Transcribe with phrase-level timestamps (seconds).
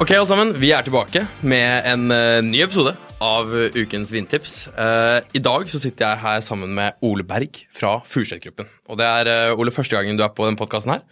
[0.00, 0.54] Ok, alle sammen.
[0.56, 4.54] Vi er tilbake med en eh, ny episode av eh, ukens vintips.
[4.72, 8.70] Eh, I dag så sitter jeg her sammen med Ole Berg fra Furuset-gruppen.
[8.88, 11.04] Og det er Ole, første gangen du er på denne podkasten her.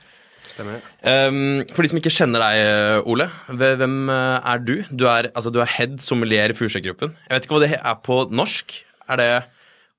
[0.49, 0.81] Stemmer.
[1.05, 3.29] Um, for de som ikke kjenner deg, Ole,
[3.61, 4.75] hvem er du?
[4.89, 7.13] Du er, altså, du er head sommelier i Furuset-gruppen.
[7.29, 8.81] Jeg vet ikke hva det er på norsk.
[9.05, 9.31] Er det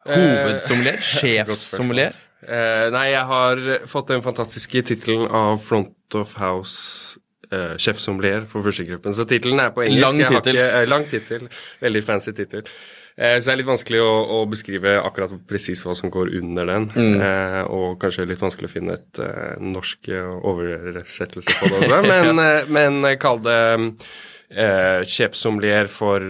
[0.09, 0.97] hovedsommelier?
[1.13, 2.17] Sjefssommelier?
[2.97, 7.19] Nei, jeg har fått den fantastiske tittelen av Front of House
[7.53, 9.15] uh, sjefsommelier på førstegruppen.
[9.15, 10.05] Så tittelen er på engelsk.
[10.05, 10.61] Lang tittel.
[10.63, 11.49] eh, lang tittel.
[11.83, 12.63] Veldig fancy tittel.
[13.19, 16.69] Uh, så det er litt vanskelig å, å beskrive akkurat presis hva som går under
[16.69, 16.87] den.
[16.95, 17.19] Mm.
[17.19, 19.21] Uh, og kanskje litt vanskelig å finne et
[19.59, 22.01] norsk oversettelse på det også.
[22.13, 23.59] Men, eh, men kall det
[24.49, 26.23] eh, sjefsommelier for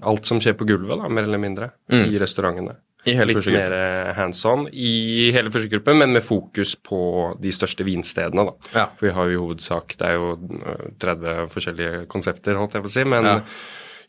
[0.00, 2.78] alt som skjer på gulvet, da, mer eller mindre, i restaurantene.
[3.08, 6.98] I hele Litt mer eh, hands on i hele Fursegruppen, men med fokus på
[7.40, 8.44] de største vinstedene.
[8.50, 8.72] da.
[8.74, 8.86] Ja.
[8.98, 12.84] For vi har jo i hovedsak Det er jo eh, 30 forskjellige konsepter, holdt jeg
[12.84, 13.38] på å si, men Ja.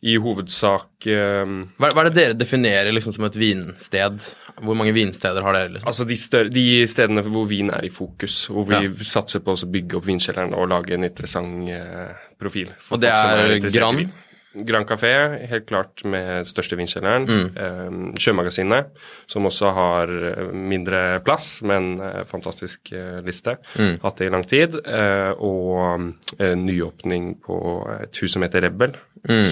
[0.02, 1.06] i hovedsak
[1.45, 4.25] um, Hva, hva er det dere definerer liksom som et vinsted?
[4.59, 5.69] Hvor mange vinsteder har dere?
[5.75, 5.88] Liksom?
[5.88, 9.69] Altså de, større, de stedene hvor vin er i fokus, hvor vi satser på å
[9.72, 12.73] bygge opp vinkjelleren og lage en interessant uh, profil.
[12.89, 14.09] Og det er, er Grand?
[14.53, 15.11] Grand Café,
[15.47, 17.23] helt klart med største vinkjelleren.
[17.30, 17.45] Mm.
[17.55, 18.89] Eh, Sjømagasinet,
[19.31, 23.56] som også har eh, mindre plass, men eh, fantastisk eh, liste.
[23.79, 23.94] Mm.
[24.03, 24.75] Hatt det i lang tid.
[24.84, 27.57] Eh, og nyåpning på
[28.01, 28.97] et hus som heter Rebel.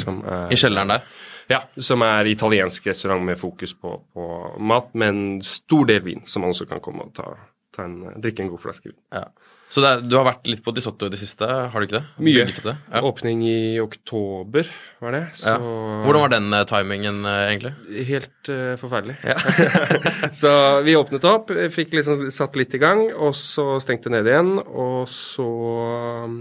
[0.01, 0.51] Som er, Mm.
[0.51, 1.01] I kjelleren der?
[1.49, 4.25] ja, som er italiensk restaurant med fokus på, på
[4.59, 7.25] mat, men stor del vin, som man også kan komme og ta,
[7.75, 8.97] ta en, drikke en god flaske vin.
[9.13, 9.23] Ja.
[9.69, 12.05] Så er, du har vært litt på Disotto i det siste, har du ikke det?
[12.25, 12.45] Mye.
[12.49, 12.73] Det?
[12.89, 13.01] Ja.
[13.05, 14.69] Åpning i oktober,
[15.03, 15.21] var det.
[15.37, 15.59] Så Ja.
[16.05, 17.73] Hvordan var den eh, timingen, eh, egentlig?
[18.07, 19.19] Helt uh, forferdelig.
[20.41, 20.51] så
[20.87, 24.55] vi åpnet opp, fikk liksom satt litt i gang, og så stengte ned igjen.
[24.57, 25.45] Og så
[26.25, 26.39] um,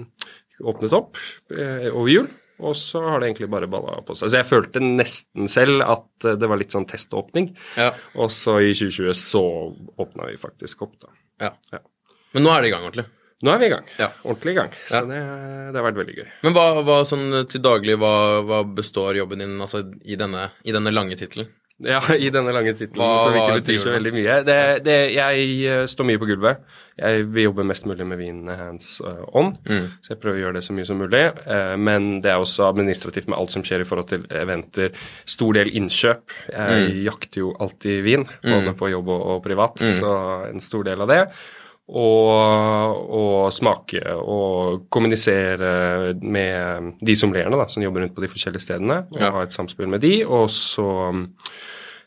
[0.65, 1.21] åpnet opp
[1.53, 2.31] eh, over jul.
[2.65, 4.33] Og så har det egentlig bare balla på seg.
[4.33, 7.53] Så jeg følte nesten selv at det var litt sånn teståpning.
[7.77, 7.93] Ja.
[8.17, 9.45] Og så i 2020 så
[10.01, 11.13] åpna vi faktisk opp, da.
[11.45, 11.53] ja.
[11.77, 11.85] Ja.
[12.35, 13.07] Men nå er det i gang ordentlig.
[13.43, 13.85] Nå er vi i gang.
[14.01, 14.09] Ja.
[14.25, 14.73] Ordentlig i gang.
[14.89, 15.05] Så Ja.
[15.07, 15.21] det,
[15.73, 16.27] det har vært veldig gøy.
[16.43, 20.75] Men hva, hva sånn til daglig, hva, hva består jobben din altså, i, denne, i
[20.75, 21.47] denne lange tittelen?
[21.79, 24.41] Ja, i denne lange tittelen som ikke betyr så veldig mye.
[24.43, 26.65] Det, det, jeg eh, står mye på gulvet.
[26.99, 29.85] Jeg vil jobbe mest mulig med vinen hands eh, on, Mm.
[30.03, 31.21] så jeg prøver å gjøre det så mye som mulig.
[31.47, 34.91] Eh, Men det er også administrativt med alt som skjer i forhold til eventer.
[35.25, 36.25] Stor del innkjøp.
[36.51, 36.99] Jeg Mm.
[37.07, 41.23] jakter jo alltid vin, både på jobb og, privat, så en stor del av det.
[41.89, 48.61] Og, og smake og kommunisere med de sommelierene da, som jobber rundt på de forskjellige
[48.67, 49.31] stedene, og Ja.
[49.33, 51.23] ha et samspill med de, og så um,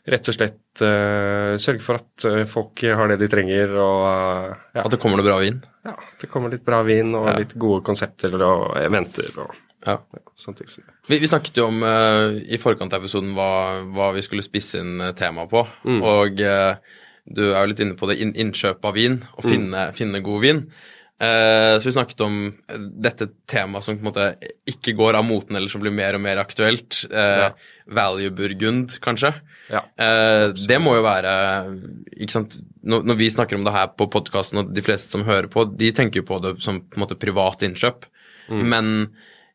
[0.06, 4.54] rett og slett uh, sørge for at eh, folk har det de trenger, og uh,
[4.74, 5.58] ja, At det kommer noe bra vin?
[5.84, 7.36] ja, det kommer litt bra vin og Ja.
[7.42, 9.50] litt gode konsepter og eventer og
[9.84, 9.98] Ja.
[10.14, 10.54] ja, som.
[11.08, 14.78] Vi, vi snakket jo om uh, i forkant av episoden hva, hva vi skulle spisse
[14.78, 15.66] inn temaet på.
[15.84, 16.02] Mm.
[16.06, 16.76] Og eh,
[17.26, 19.50] du er jo litt inne på det inn, innkjøp av vin, og Mm.
[19.52, 20.66] finne, finne god vin.
[21.22, 22.36] Eh, så vi snakket om
[22.68, 24.24] eh, dette temaet som på en måte
[24.66, 27.04] ikke går av moten, eller som blir mer og mer aktuelt.
[27.12, 27.50] Eh, Ja.
[27.86, 29.32] Value burgund, kanskje.
[29.70, 29.82] Ja.
[29.98, 31.78] Eh, det må jo være
[32.18, 32.56] ikke sant?
[32.84, 35.64] Når, når vi snakker om det her på podkasten, og de fleste som hører på,
[35.78, 38.04] de tenker jo på det som på en måte privat innkjøp.
[38.50, 39.12] Men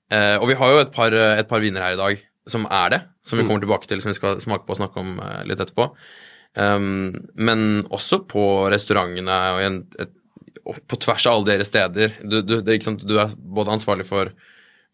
[0.10, 2.90] eh, Og vi har jo et par, et par viner her i dag som er
[2.90, 5.60] det, som vi kommer tilbake til, som vi skal smake på og snakke om litt
[5.60, 5.90] etterpå.
[6.58, 8.44] Um, men også på
[8.74, 10.14] restaurantene og en, et,
[10.66, 12.16] og på tvers av alle deres steder.
[12.24, 14.34] Du, du, det, du er både ansvarlig for,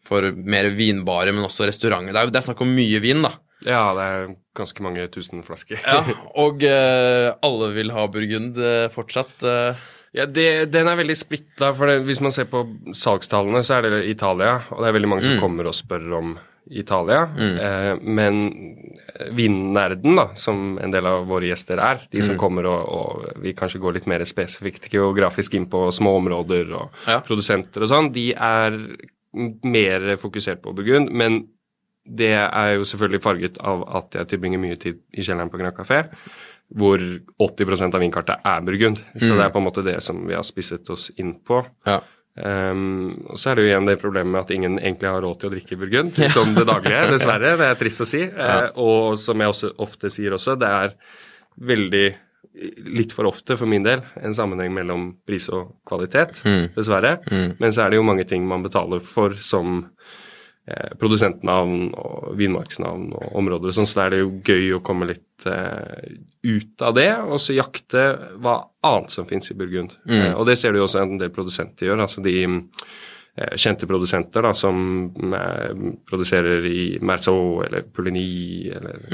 [0.04, 2.12] for mer vinbare, men også restauranter.
[2.12, 3.32] Det er, det er snakk om mye vin, da.
[3.64, 4.28] ja, det er
[4.60, 5.80] ganske mange tusen flasker.
[5.80, 6.04] Ja,
[6.44, 9.34] og uh, alle vil ha burgund uh, fortsatt.
[9.40, 9.90] Uh.
[10.14, 11.72] Ja, det, Den er veldig splitta.
[11.74, 12.60] for det, Hvis man ser på
[12.94, 14.60] salgstallene, så er det Italia.
[14.70, 16.36] Og det er veldig mange som kommer og spør om
[16.70, 17.28] Italia.
[17.36, 18.38] Eh, men
[19.36, 23.52] vinnerden, da, som en del av våre gjester er, de som kommer og, og vi
[23.56, 27.20] kanskje går litt mer spesifikt geografisk inn på små områder og Ja.
[27.20, 28.78] produsenter og sånn, de er
[29.64, 31.10] mer fokusert på Burgund.
[31.10, 31.48] Men
[32.06, 35.74] det er jo selvfølgelig farget av at jeg tilbringer mye tid i kjelleren på Grand
[35.76, 36.04] Café,
[36.74, 36.98] hvor
[37.40, 38.98] 80% av vinkartet er Burgund.
[39.20, 41.64] Så det er på en måte det som vi har spisset oss inn på.
[41.86, 42.00] Ja.
[42.34, 45.38] Um, og så er det jo igjen det problemet med at ingen egentlig har råd
[45.38, 47.54] til å drikke burgund som det daglige, dessverre.
[47.60, 48.24] Det er trist å si.
[48.26, 50.94] Eh, og som jeg også ofte sier også, det er
[51.72, 52.06] veldig
[52.54, 56.36] Litt for ofte for min del en sammenheng mellom pris og kvalitet,
[56.76, 57.16] dessverre.
[57.58, 59.80] Men så er det jo mange ting man betaler for som
[60.66, 64.82] eh, produsentnavn og vinmarksnavn og områder og sånn, så da er det jo gøy å
[64.84, 66.14] komme litt eh,
[66.44, 68.04] ut av det, og så jakte
[68.42, 69.96] hva annet som fins i Burgund.
[70.08, 72.04] Eh, og det ser du jo også en del produsenter gjør.
[72.06, 79.08] altså de eh, kjente produsenter da, som eh, produserer i Merceau eller Pouligny eller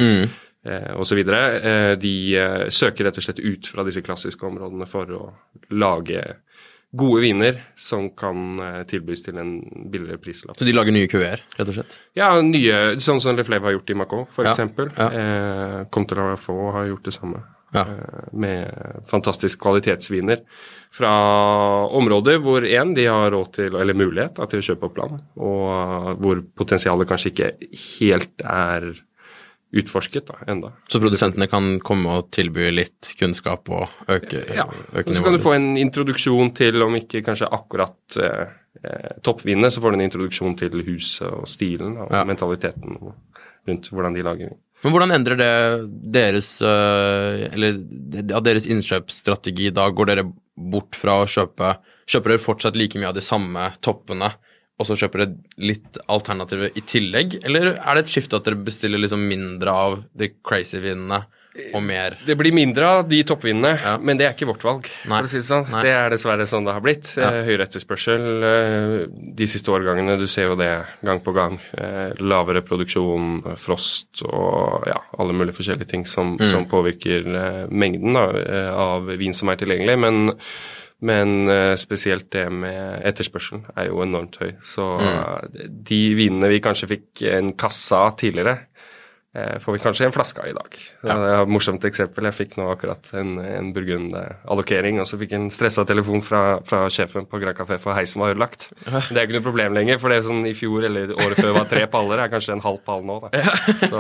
[0.64, 1.18] eh, osv.
[1.22, 5.24] Eh, de eh, søker rett og slett ut fra disse klassiske områdene for å
[5.72, 6.22] lage
[6.90, 9.52] gode viner som kan eh, tilbys til en
[9.92, 10.58] billigere prislapp.
[10.58, 11.96] Så de lager nye kuer, rett og slett?
[12.18, 14.56] Ja, nye, sånn som Lefleve har gjort i Macau, for Ja,
[14.98, 15.08] ja.
[15.10, 15.84] Eh,
[16.74, 17.44] har gjort det samme.
[17.72, 17.84] Ja.
[17.86, 20.42] Eh, med fantastisk kvalitetsviner
[20.90, 21.12] fra
[21.94, 25.20] områder hvor én, de har råd til, eller mulighet da, til å kjøpe opp land,
[25.38, 27.52] og hvor potensialet kanskje ikke
[28.00, 28.90] helt er
[29.72, 30.72] utforsket da, enda.
[30.90, 35.42] Så produsentene kan komme og tilby litt kunnskap og øke, Ja, øke så kan du
[35.42, 40.06] få en introduksjon til, om ikke kanskje akkurat eh, eh, toppvinnet, så får du en
[40.08, 42.24] introduksjon til huset og stilen og Ja.
[42.24, 42.98] mentaliteten
[43.68, 44.58] rundt hvordan de lager vin.
[44.82, 45.52] Men hvordan endrer det
[46.14, 47.74] deres øh, Eller
[48.32, 49.84] av deres innkjøpsstrategi da?
[49.92, 50.24] Går dere
[50.56, 51.74] bort fra å kjøpe
[52.08, 54.32] Kjøper dere fortsatt like mye av de samme toppene,
[54.80, 57.38] og så kjøper dere litt alternativer i tillegg?
[57.44, 61.26] Eller er det et skifte at dere bestiller liksom mindre av de crazy vinene
[61.74, 63.96] og mer Det blir mindre av de toppvinene, Ja.
[63.98, 64.86] men det er ikke vårt valg.
[65.10, 65.18] Nei.
[65.18, 65.66] for å si Det sånn.
[65.68, 65.80] Nei.
[65.82, 67.10] Det er dessverre sånn det har blitt.
[67.18, 67.30] Ja.
[67.42, 70.14] Høyere etterspørsel eh, de siste årgangene.
[70.16, 70.70] Du ser jo det
[71.04, 71.58] gang på gang.
[71.76, 76.46] Eh, Lavere produksjon, eh, frost og ja, alle mulige forskjellige ting som, Mm.
[76.48, 79.98] som påvirker eh, mengden da, eh, av vin som er tilgjengelig.
[79.98, 80.30] Men,
[81.00, 84.52] men eh, spesielt det med etterspørselen er jo enormt høy.
[84.60, 85.68] Så Mm.
[85.84, 88.58] de vinene vi kanskje fikk en kasse av tidligere,
[89.34, 90.76] eh, får vi kanskje en flaske av i dag.
[91.04, 91.14] Ja.
[91.14, 92.24] Det er et morsomt eksempel.
[92.28, 96.42] Jeg fikk nå akkurat en, en burgund-allokering, og så fikk jeg en stressa telefon fra,
[96.66, 98.68] fra sjefen på Grand Café for heisen var ødelagt.
[98.84, 101.54] Det er ikke noe problem lenger, for det er sånn i fjor eller året før
[101.56, 103.20] var tre paller, det er kanskje en halv pall nå.
[103.28, 103.44] Da.
[103.90, 103.98] Så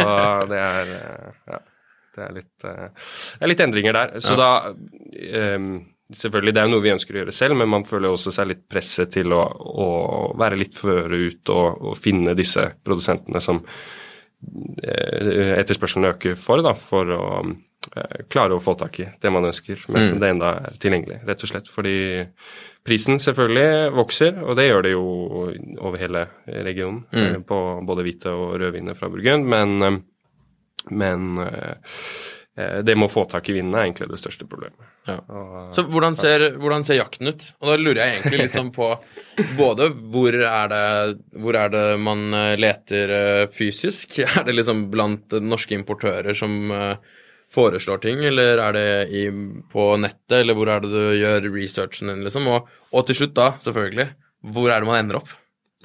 [0.50, 1.62] det er eh, ja,
[2.16, 4.16] det er litt, det er litt endringer der.
[4.20, 4.50] Så da
[5.14, 5.70] ehm,
[6.16, 8.50] Selvfølgelig, det er jo noe vi ønsker å gjøre selv, men man føler også seg
[8.50, 9.88] litt presset til å, å
[10.38, 16.74] være litt føre ut og, og finne disse produsentene som eh, etterspørselen øker for, da,
[16.74, 20.80] for å eh, klare å få tak i det man ønsker, mens det enda er
[20.82, 21.70] tilgjengelig, rett og slett.
[21.70, 21.94] Fordi
[22.86, 25.06] prisen selvfølgelig vokser, og det gjør det jo
[25.78, 27.42] over hele regionen, mm.
[27.48, 30.00] på både hvite og rødviner fra Burgund, men, eh,
[30.90, 34.82] men eh, eh, det med å få tak i vinden er egentlig det største problemet.
[35.06, 35.14] Ja.
[35.32, 37.44] Og, Så hvordan ser, hvordan ser jakten ut?
[37.62, 38.88] Og da lurer jeg egentlig litt sånn på
[39.56, 40.82] både hvor er det,
[41.40, 44.18] hvor er det man eh, leter eh, fysisk?
[44.34, 47.16] Er det liksom blant eh, norske importører som eh,
[47.54, 49.24] foreslår ting, eller er det i,
[49.72, 52.46] på nettet, eller hvor er det du gjør researchen din, liksom?
[52.50, 54.06] Og, og til slutt, da, selvfølgelig,
[54.54, 55.32] hvor er det man ender opp?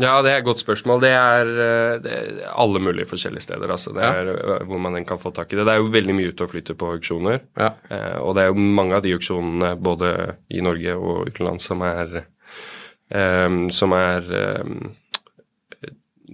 [0.01, 0.99] Ja, det er et godt spørsmål.
[1.05, 3.71] Det er, eh, det er alle mulige forskjellige steder.
[3.71, 3.93] Altså.
[3.95, 4.57] Det er ja.
[4.67, 5.65] hvor man kan få tak i det.
[5.65, 7.39] Det er jo veldig mye ute og flyter på auksjoner.
[7.55, 7.69] Ja.
[7.89, 10.11] Eh, og det er jo mange av de auksjonene både
[10.51, 12.25] i Norge og utenlands som er
[13.07, 14.75] um, Som er eh,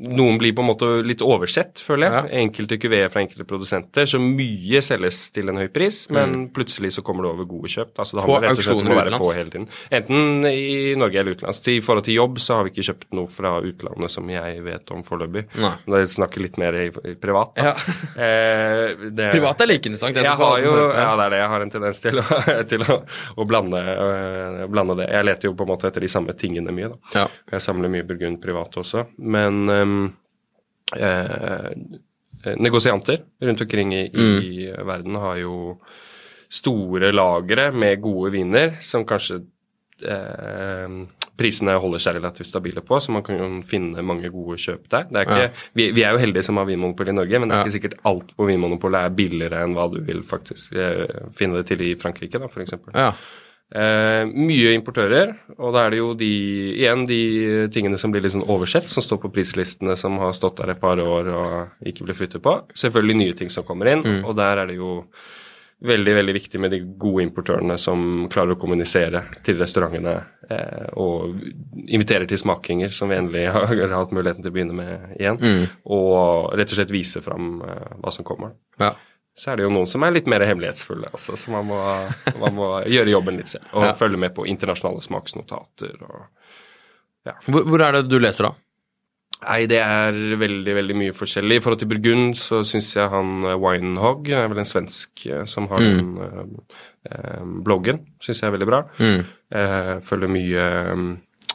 [0.01, 2.31] noen blir på en måte litt oversett, føler jeg.
[2.41, 4.08] Enkelte kuveer fra enkelte produsenter.
[4.10, 7.93] Så mye selges til en høy pris, men plutselig så kommer det over gode kjøp.
[8.01, 8.27] Altså, det Mm.
[8.27, 9.27] På handler rett og slett om auksjoner å være utenlands?
[9.27, 9.67] på hele tiden.
[9.91, 11.62] Enten i Norge eller utenlands.
[11.67, 14.91] I forhold til jobb så har vi ikke kjøpt noe fra utlandet som jeg vet
[14.91, 15.46] om foreløpig.
[15.62, 17.55] Jeg snakker litt mer i, i privat.
[17.55, 17.72] Da.
[17.72, 17.75] Ja.
[18.22, 20.13] Eh, det, Privat er like interessant.
[20.15, 21.38] det jeg har jo, ja, det er det.
[21.41, 22.24] Jeg har en tendens til å,
[22.72, 22.98] til å,
[23.41, 25.08] å blande, øh, blande det.
[25.13, 27.00] Jeg leter jo på en måte etter de samme tingene mye, da.
[27.15, 27.25] Ja.
[27.55, 29.05] Jeg samler mye burgund privat også.
[29.17, 29.86] Men eh,
[32.58, 35.56] negosianter rundt omkring i, i verden har jo
[36.52, 39.38] store lagre med gode viner som kanskje
[40.04, 40.96] eh,
[41.40, 45.06] prisene holder seg relativt stabile på, så man kan jo finne mange gode kjøp der.
[45.10, 47.56] Det er ikke, vi, vi er jo heldige som har vinmonopol i Norge, men det
[47.56, 47.68] er Ja.
[47.70, 51.06] ikke sikkert alt på Vinmonopolet er billigere enn hva du vil faktisk eh,
[51.40, 52.94] finne det til i Frankrike, da, eksempel.
[52.98, 53.14] Ja.
[53.72, 56.32] Eh, mye importører, og da er det jo de,
[56.75, 57.20] igjen de
[57.72, 60.82] tingene som blir litt sånn oversett, som står på prislistene som har stått der et
[60.82, 62.58] par år og ikke blir flyttet på.
[62.75, 64.98] Selvfølgelig nye ting som kommer inn, og der er det jo
[65.82, 70.13] veldig veldig viktig med de gode importørene som klarer å kommunisere til restaurantene
[70.51, 71.40] eh, og
[71.88, 75.40] inviterer til smakinger, som vi endelig har, har hatt muligheten til å begynne med igjen.
[75.90, 78.54] Og rett og slett vise fram eh, hva som kommer.
[78.82, 78.94] Ja.
[79.38, 81.78] Så er det jo noen som er litt mer hemmelighetsfulle, også, så man må,
[82.42, 83.70] man må gjøre jobben litt selv.
[83.74, 83.94] Og Ja.
[83.98, 86.28] følge med på internasjonale smaksnotater og
[87.48, 88.54] Hvor, hvor er det du leser, da?
[89.42, 91.56] Nei, det er veldig, veldig mye forskjellig.
[91.58, 95.46] I forhold til Burgund så syns jeg han eh, Winehog, er vel en svensk eh,
[95.50, 96.76] som har den eh,
[97.10, 98.84] eh, bloggen, syns jeg er veldig bra.
[99.02, 100.68] Eh, følger mye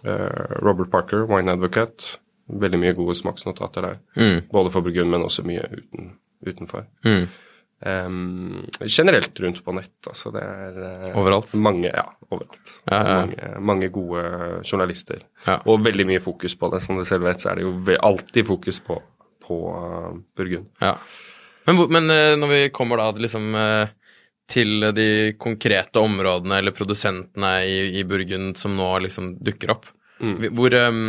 [0.02, 2.16] eh, Robert Parker, Wine Advocate.
[2.50, 4.00] Veldig mye gode smaksnotater der.
[4.18, 4.40] Mm.
[4.50, 6.12] Både for Burgund, men også mye uten,
[6.46, 6.86] utenfor.
[7.06, 7.26] Mm.
[7.84, 10.30] Em, generelt rundt på nett, altså.
[10.32, 11.52] Det er eh, Overalt?
[11.60, 12.70] Mange, ja, overalt.
[12.88, 13.18] Ja, ja.
[13.20, 14.22] Mange, mange gode
[14.64, 15.20] journalister.
[15.44, 15.58] Ja.
[15.68, 16.80] Og veldig mye fokus på det.
[16.86, 18.96] Som du selv vet, så er det jo alltid fokus på,
[19.44, 20.70] på uh, Burgund.
[20.80, 20.94] Ja.
[21.68, 23.52] Men, men eh, når vi kommer da liksom
[24.46, 30.46] til de konkrete områdene eller produsentene i, i Burgund som nå liksom dukker opp, Mm.
[30.56, 31.00] hvor um,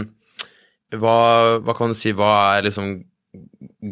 [1.00, 1.14] hva,
[1.64, 2.90] hva kan du si, hva er liksom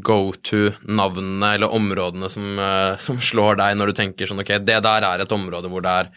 [0.05, 4.79] go to-navnene eller områdene som, eh, som slår deg når du tenker sånn ok, det
[4.83, 6.09] der er et område hvor det er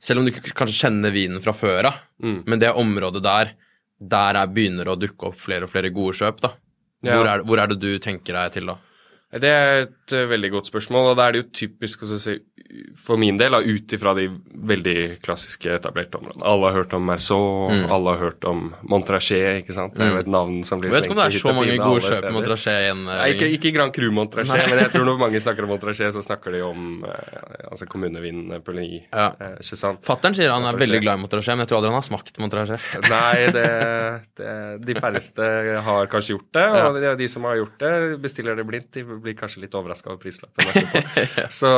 [0.00, 2.44] Selv om du kanskje kjenner vinen fra før av, Mm.
[2.46, 3.50] men det området der,
[4.00, 6.54] der er, begynner å dukke opp flere og flere gode kjøp, da.
[7.04, 7.18] Ja.
[7.18, 8.78] Hvor, er, hvor er det du tenker deg til, da?
[9.30, 12.38] Det er et eh, veldig godt spørsmål, og da er det jo typisk å si,
[12.96, 14.28] for min del, ut ifra de
[14.70, 16.44] veldig klassiske etablerte områdene.
[16.46, 18.60] Alle har hørt om Merceau, alle har hørt om
[18.90, 19.96] Montrachet, ikke sant.
[19.96, 21.76] Det er jo et navn som blir Jeg vet ikke om det er så mange
[21.80, 23.02] gode kjøp i Montrachet igjen.
[23.08, 26.14] eh, Nei, ikke, ikke Grand Cru Montrachet, men jeg tror når mange snakker om Montrachet,
[26.14, 29.02] så snakker de om eh, altså kommunevin Pouligny.
[29.10, 29.30] Ja.
[29.40, 30.02] Eh, ikke sant?
[30.06, 30.84] Fattern sier han er Montrachet.
[30.86, 32.88] veldig glad i Montrachet, men jeg tror aldri han har smakt Montrachet.
[33.14, 33.66] Nei, det,
[34.38, 34.54] det,
[34.86, 35.50] de færreste
[35.88, 36.66] har kanskje gjort det.
[36.86, 38.90] Og de, de som har gjort det, bestiller det blindt.
[38.94, 40.88] De blir kanskje litt overraska over prislappen
[41.60, 41.70] Så,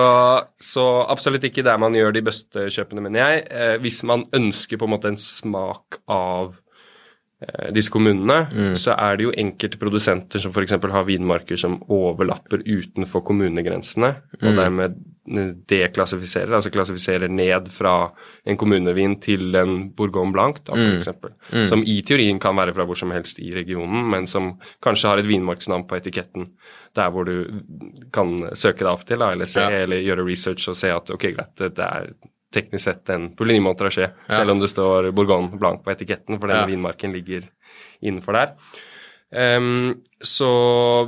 [0.61, 3.47] så, så absolutt ikke der man gjør de beste kjøpene, mener jeg.
[3.51, 6.57] Eh, hvis man ønsker på en måte en smak av
[7.75, 10.73] disse kommunene, så er det jo enkelte produsenter som f.eks.
[10.93, 14.95] har vinmarker som overlapper utenfor kommunegrensene, og dermed
[15.71, 18.11] deklassifiserer, altså klassifiserer ned fra
[18.49, 21.35] en kommunevin til en Bourgogne Blanc, da, for eksempel.
[21.71, 25.23] Som i teorien kan være fra hvor som helst i regionen, men som kanskje har
[25.23, 26.49] et vinmarksnavn på etiketten
[26.97, 27.63] der hvor du
[28.13, 29.85] kan søke deg opp til, da, eller se, Ja.
[29.87, 32.11] eller gjøre research og se at ok, greit, det er
[32.53, 36.67] teknisk sett en Pouligny Montrachet, selv om det står Bourgogne Blanc på etiketten, for denne
[36.67, 36.71] Ja.
[36.71, 37.49] vinmarken ligger
[38.03, 38.57] innenfor der.
[39.33, 40.47] Um, så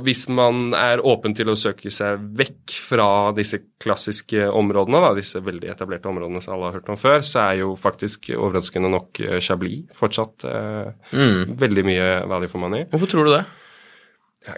[0.01, 3.05] hvis man er åpen til å søke seg vekk fra
[3.37, 7.43] disse klassiske områdene, da, disse veldig etablerte områdene som alle har hørt om før, så
[7.51, 11.13] er jo faktisk overraskende nok eh, Chablis fortsatt eh,
[11.53, 12.87] veldig mye value for money.
[12.89, 13.43] Hvorfor tror du det?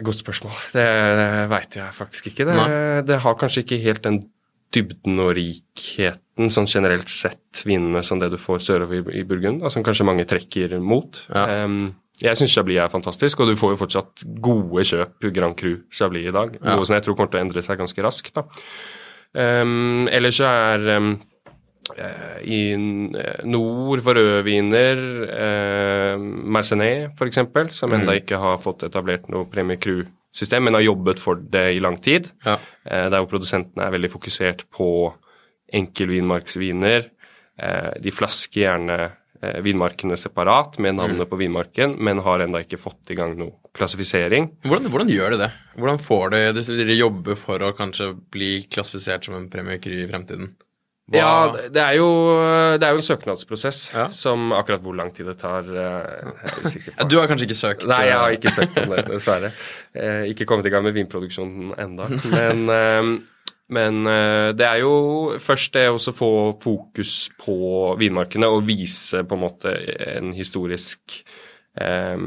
[0.03, 0.55] Godt spørsmål.
[0.75, 0.87] Det,
[1.19, 2.47] det veit jeg faktisk ikke.
[2.47, 2.55] Det,
[3.07, 4.17] det har kanskje ikke helt den
[4.75, 9.71] dybden og rikheten sånn generelt sett vinene som det du får sørover i, Burgund, da,
[9.73, 11.23] som kanskje mange trekker mot.
[11.33, 11.63] Ja.
[11.63, 15.75] Um, jeg syns Chablis er fantastisk, og du får jo fortsatt gode kjøp Grand Cru
[15.93, 16.55] Chablis i dag.
[16.57, 16.75] Ja.
[16.75, 18.33] Noe som jeg tror kommer til å endre seg ganske raskt.
[18.37, 18.45] da.
[19.37, 20.87] Um, ellers så er
[21.97, 26.17] eh, i eh, nord for rødviner, eh,
[26.57, 27.39] Mercenet f.eks.,
[27.77, 28.09] som Mm.
[28.17, 29.77] ikke har fått etablert noe Premier
[30.37, 32.29] Cru-system, men har jobbet for det i lang tid.
[32.45, 32.57] Ja.
[32.85, 35.13] Eh, der hvor produsentene er veldig fokusert på
[35.73, 37.07] enkelvinmarksviner.
[37.59, 38.97] Eh, de flasker gjerne
[39.41, 41.29] eh, vinmarkene separat med navnet Mm.
[41.29, 44.51] på vinmarken, men har enda ikke fått i gang noe klassifisering.
[44.63, 45.51] Hvordan, hvordan gjør de det?
[45.77, 49.77] Hvordan får de Du sier de jobber for å kanskje bli klassifisert som en Premier
[49.79, 50.55] Cru i fremtiden?
[51.07, 52.07] Hva- Ja, det er jo,
[52.75, 54.09] det er jo en søknadsprosess Ja.
[54.11, 57.07] som akkurat hvor lang tid det tar, eh, er usikker på.
[57.07, 57.85] Du har kanskje ikke søkt?
[57.87, 59.51] Nei, jeg har eh, ikke søkt om det, dessverre.
[59.95, 62.09] Eh, ikke kommet i gang med vinproduksjonen enda.
[62.33, 63.23] Men,
[63.69, 64.03] men
[64.59, 66.31] det er jo først det å få
[66.63, 69.73] fokus på vinmarkene og vise på en måte
[70.17, 71.21] en historisk
[71.79, 72.17] eh,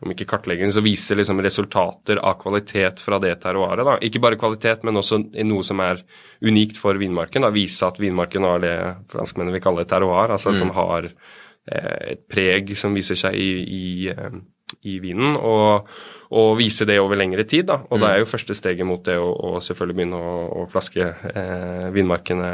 [0.00, 3.84] om ikke kartlegging, så viser liksom resultater av kvalitet fra det terroiret.
[3.84, 3.98] da.
[4.00, 6.00] Ikke bare kvalitet, men også noe som er
[6.40, 7.44] unikt for vinmarken.
[7.44, 7.52] da.
[7.52, 8.76] Vise at vinmarken har det
[9.12, 14.08] franskmennene vil kalle terroir, altså som har eh, et preg som viser seg i, i,
[14.08, 14.40] eh,
[14.88, 15.92] i vinen, og,
[16.32, 17.68] og vise det over lengre tid.
[17.68, 17.82] da.
[17.90, 21.12] Og det er jo første steget mot det å, å selvfølgelig begynne å, å flaske
[21.34, 22.52] eh, vinmarkene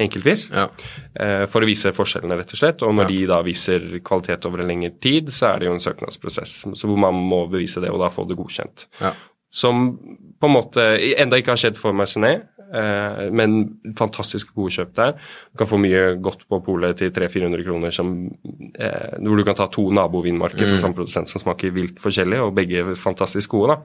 [0.00, 0.46] enkeltvis.
[0.54, 0.66] Ja.
[1.14, 2.84] Eh, for å vise forskjellene, rett og slett.
[2.86, 5.82] Og når de da viser kvalitet over en lengre tid, så er det jo en
[5.82, 8.88] søknadsprosess så hvor man må bevise det, og da få det godkjent.
[9.00, 9.14] Ja.
[9.50, 9.98] som
[10.38, 10.82] på en måte
[11.18, 13.56] enda ikke har skjedd for Mercenet, eh, men
[13.98, 15.16] fantastisk gode kjøp der.
[15.50, 18.12] Du kan få mye godt på polet til 300-400 kroner, som,
[18.78, 22.54] eh, hvor du kan ta to nabovinmarker fra samme produsent som smaker vilt forskjellig, og
[22.54, 23.74] begge er fantastisk gode.
[23.74, 23.80] da.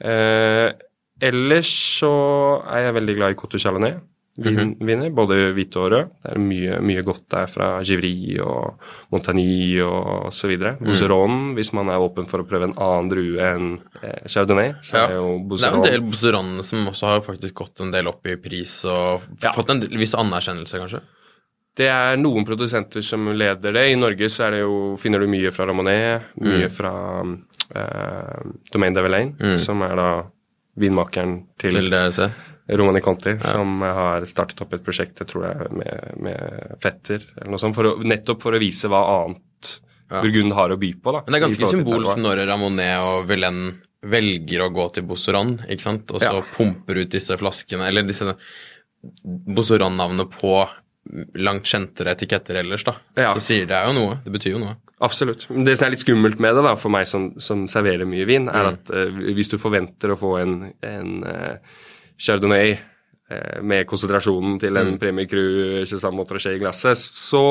[0.00, 0.72] Eh,
[1.20, 3.98] ellers så er jeg veldig glad i Cote Chalanet.
[4.38, 6.10] Vin, viner, både hvite og rød.
[6.22, 8.78] Det er mye, mye godt der fra Givry og
[9.10, 10.76] Montagny og så videre.
[10.78, 13.68] Bousseron, hvis man er åpen for å prøve en annen drue enn
[14.02, 15.04] eh, Chardonnay, så Ja.
[15.08, 18.26] er jo Det er en del Bousseron som også har faktisk gått en del opp
[18.26, 19.50] i pris og Ja.
[19.52, 21.02] fått en viss anerkjennelse, kanskje.
[21.78, 23.92] Det er noen produsenter som leder det.
[23.92, 27.22] I Norge så det jo, finner du mye fra Ramonet, mye fra
[27.74, 28.42] eh,
[28.72, 29.58] Domaine de mm.
[29.58, 30.10] som er da
[30.78, 32.30] vinmakeren til, Til.
[32.68, 37.54] Romani Conti, som har startet opp et prosjekt, jeg tror er med, med fetter, eller
[37.54, 39.44] noe sånt, for å, nettopp for å vise hva annet
[40.08, 40.22] Ja.
[40.24, 41.12] Burgund har å by på.
[41.12, 41.20] da.
[41.26, 43.58] Men det er ganske symbolsk når Ramonet og Velen
[44.08, 46.44] velger å gå til Bossoran, ikke sant, og så Ja.
[46.54, 48.36] pumper ut disse flaskene, eller disse
[49.24, 50.52] Bossoran-navnene på
[51.40, 52.94] langt kjentere etiketter ellers, da.
[53.16, 53.32] Ja.
[53.34, 54.18] Så sier det jo noe.
[54.24, 54.76] Det betyr jo noe.
[55.00, 55.46] Absolutt.
[55.48, 58.48] Det som er litt skummelt med det, da, for meg som, som serverer mye vin,
[58.50, 61.76] er at uh, hvis du forventer å få en, en eh,
[62.18, 67.42] chardonnay eh, med konsentrasjonen til en Premier Crew i glasset, så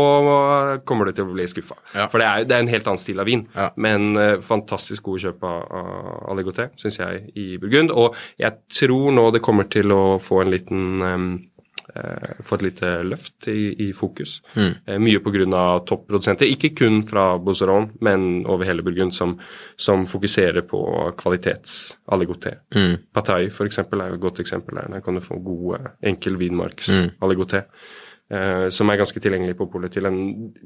[0.86, 1.78] kommer du til å bli skuffa.
[1.96, 2.08] Ja.
[2.12, 3.46] For det er, det er en helt annen stil av vin.
[3.56, 3.70] Ja.
[3.76, 7.94] Men uh, fantastisk gode kjøp av, av Aligoté, syns jeg, i Burgund.
[7.96, 11.30] Og jeg tror nå det kommer til å få en liten eh,
[12.44, 14.42] få et lite løft i, i fokus.
[14.58, 15.62] Eh, mye pga.
[15.88, 19.38] topprodusenter, ikke kun fra Bozeron, men over hele Burgund, som,
[19.76, 20.82] som fokuserer på
[21.18, 22.58] kvalitets-aligoté.
[22.76, 22.98] Mm.
[23.14, 24.92] Patai eksempel, er jo et godt eksempel der.
[24.98, 27.64] Der kan du få gode, enkel vinmarks-aligoté.
[28.28, 30.18] Uh, som er ganske tilgjengelig på polet til en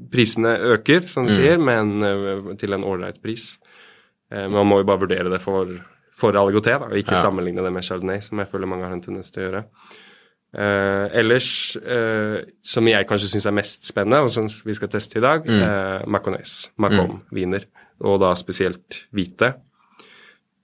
[0.09, 3.59] Prisene øker, som du sier, men uh, til en ålreit pris.
[4.33, 5.69] Uh, man må jo bare vurdere det for,
[6.17, 7.21] for aligoté, da, og ikke Ja.
[7.21, 9.63] sammenligne det med chardonnay, som jeg føler mange har en tendens til å gjøre.
[10.51, 15.19] Eh, ellers, uh, som jeg kanskje syns er mest spennende, og som vi skal teste
[15.19, 16.71] i dag, eh, Macones.
[16.75, 17.67] Macon-viner.
[18.03, 19.53] Og da spesielt hvite.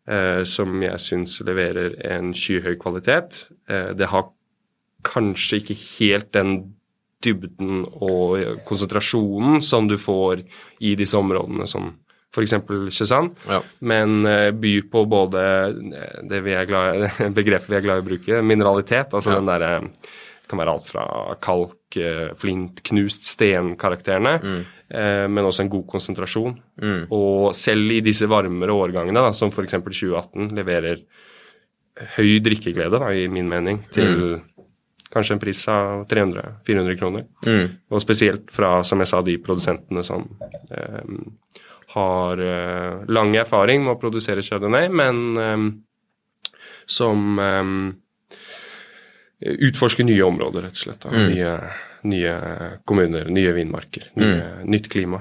[0.08, 3.48] Uh, som jeg syns leverer en skyhøy kvalitet.
[3.68, 4.30] Det har
[5.04, 6.54] kanskje ikke helt den
[7.24, 10.46] dybden og konsentrasjonen som du får
[10.80, 11.90] i disse områdene som
[12.38, 12.54] f.eks.
[12.94, 13.60] Chezanne, Ja.
[13.82, 17.10] men eh, byr på både eh, det vi er glad,
[17.42, 19.42] begrepet vi er glad i å bruke, mineralitet, altså Ja.
[19.42, 19.74] den derre
[20.48, 21.04] det kan være alt fra
[21.44, 24.38] kalk, eh, flint, knust sten-karakterene,
[24.88, 26.54] eh, men også en god konsentrasjon.
[27.12, 29.76] Og selv i disse varmere årgangene, da, som f.eks.
[29.84, 31.02] 2018, leverer
[32.16, 34.38] høy drikkeglede, da, i min mening, til
[35.12, 37.26] kanskje en pris av 300-400 kroner.
[37.92, 40.30] Og spesielt fra, som jeg sa, de produsentene som
[40.72, 41.04] eh,
[41.98, 45.58] har eh, lang erfaring med å produsere chardonnay, men eh,
[46.88, 47.66] som eh,
[49.70, 51.02] utforsker nye områder, rett og slett.
[51.04, 51.10] Da.
[51.18, 51.52] Nye,
[52.08, 52.34] nye
[52.88, 55.20] kommuner, nye vinmarker, nye, nytt klima.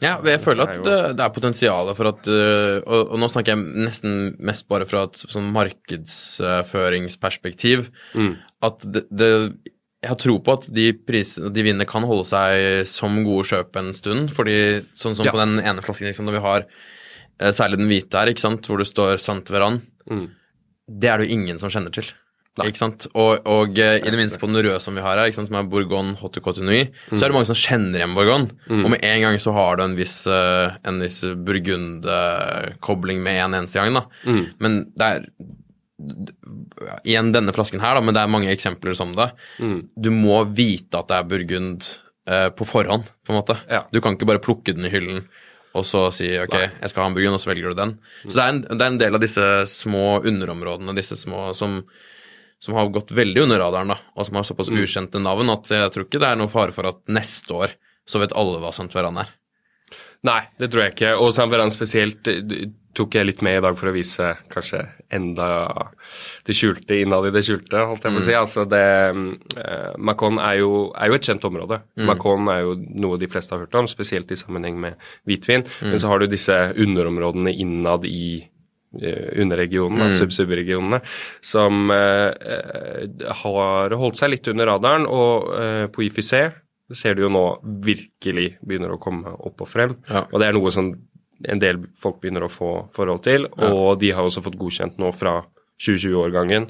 [0.00, 3.60] Ja, jeg føler at det, det er potensial for at og, og nå snakker jeg
[3.84, 7.92] nesten mest bare fra et sånn markedsføringsperspektiv.
[8.64, 9.52] At det, det
[10.00, 13.76] Jeg har tro på at de pris, de vinene kan holde seg som gode kjøp
[13.76, 14.30] en stund.
[14.32, 15.32] fordi sånn som Ja.
[15.32, 16.64] på den ene flasken liksom, når vi har
[17.40, 19.82] eh, særlig den hvite her, ikke sant, hvor det står Sant Veran,
[20.88, 22.08] det er det jo ingen som kjenner til.
[22.60, 23.06] Ikke sant?
[23.14, 25.48] Og, og eh, i det minste på den røde som vi har her, ikke sant?
[25.48, 27.14] som er Bourgogne Haute mm.
[27.14, 28.50] så er det mange som kjenner igjen Bourgogne.
[28.68, 33.54] Og med en gang så har du en viss, eh, en viss Burgund-kobling med en
[33.60, 33.94] eneste gang.
[33.94, 34.04] da.
[34.58, 35.26] Men det er
[37.04, 39.30] Igjen denne flasken her, da, men det er mange eksempler som det.
[39.60, 41.86] Du må vite at det er Burgund
[42.30, 43.58] eh, på forhånd, på en måte.
[43.70, 43.84] Ja.
[43.92, 45.24] Du kan ikke bare plukke den i hyllen
[45.70, 47.92] og så si ok, jeg skal ha en Burgund, og så velger du den.
[48.24, 51.82] Så det er, en, det er en del av disse små underområdene, disse små som
[52.60, 55.92] som har gått veldig under radaren, da, og som har såpass ukjente navn at jeg
[55.94, 57.72] tror ikke det er noe fare for at neste år
[58.04, 59.30] så vet alle hva Sant Veran er.
[60.28, 61.14] Nei, det tror jeg ikke.
[61.24, 64.82] Og San Ferran spesielt eh, tok jeg litt med i dag for å vise kanskje
[65.14, 65.46] enda
[66.46, 68.36] det skjulte innad i det skjulte, holdt jeg på å si.
[68.36, 71.80] Altså det uh, Macon er jo, er jo et kjent område.
[72.06, 75.66] Macon er jo noe de fleste har hørt om, spesielt i sammenheng med hvitvin.
[75.84, 78.40] Men så har du disse underområdene innad i
[78.90, 80.98] underregionene, sub-sub-regionene,
[81.46, 82.48] som eh,
[83.44, 85.06] har holdt seg litt under radaren.
[85.06, 85.46] Og
[85.94, 86.32] på IFC
[86.96, 87.44] ser du jo nå
[87.86, 89.94] virkelig begynner å komme opp og frem.
[90.10, 90.24] Ja.
[90.26, 90.90] Og det er noe som
[91.48, 93.46] en del folk begynner å få forhold til.
[93.56, 95.44] Og de har også fått godkjent nå fra
[95.80, 96.68] 2020-årgangen.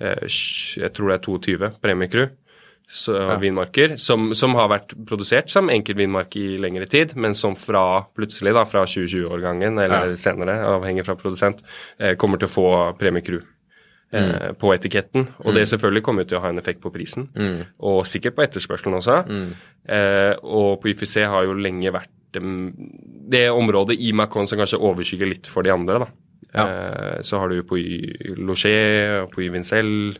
[0.00, 2.28] Eh, Jeg tror det er 22 premiecrew.
[2.86, 3.34] Ja.
[3.42, 8.52] vinmarker, som, som har vært produsert som enkeltvinmark i lengre tid, men som fra plutselig,
[8.54, 10.16] da, fra 2020-årgangen eller Ja.
[10.16, 11.64] senere, avhengig fra produsent,
[11.98, 13.42] eh, kommer til å få Premie
[14.12, 14.30] Mm.
[14.30, 17.26] Eh, på etiketten, og det selvfølgelig kommer til å ha en effekt på prisen,
[17.80, 19.16] og sikkert på etterspørselen også.
[19.88, 22.70] Eh, og på YFC har jo lenge vært dem-
[23.28, 25.98] det området i Macon som kanskje overskygger litt for de andre.
[26.04, 26.08] da.
[26.56, 30.16] Eh, så har du Puy Y Loger, og på Vincel,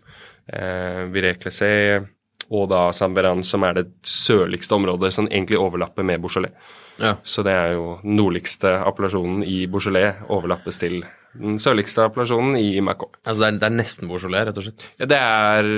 [0.52, 2.06] eh, Viré Clessé
[2.50, 6.52] og da Samveran, som er det sørligste området som egentlig overlapper med Beaujolais.
[6.98, 7.16] Ja.
[7.24, 11.02] Så det er jo nordligste appellasjonen i Beaujolais overlappes til
[11.40, 13.10] den sørligste appellasjonen i Macon.
[13.24, 14.84] Altså det er, det er nesten Beaujolais, rett og slett.
[15.00, 15.70] Ja, det er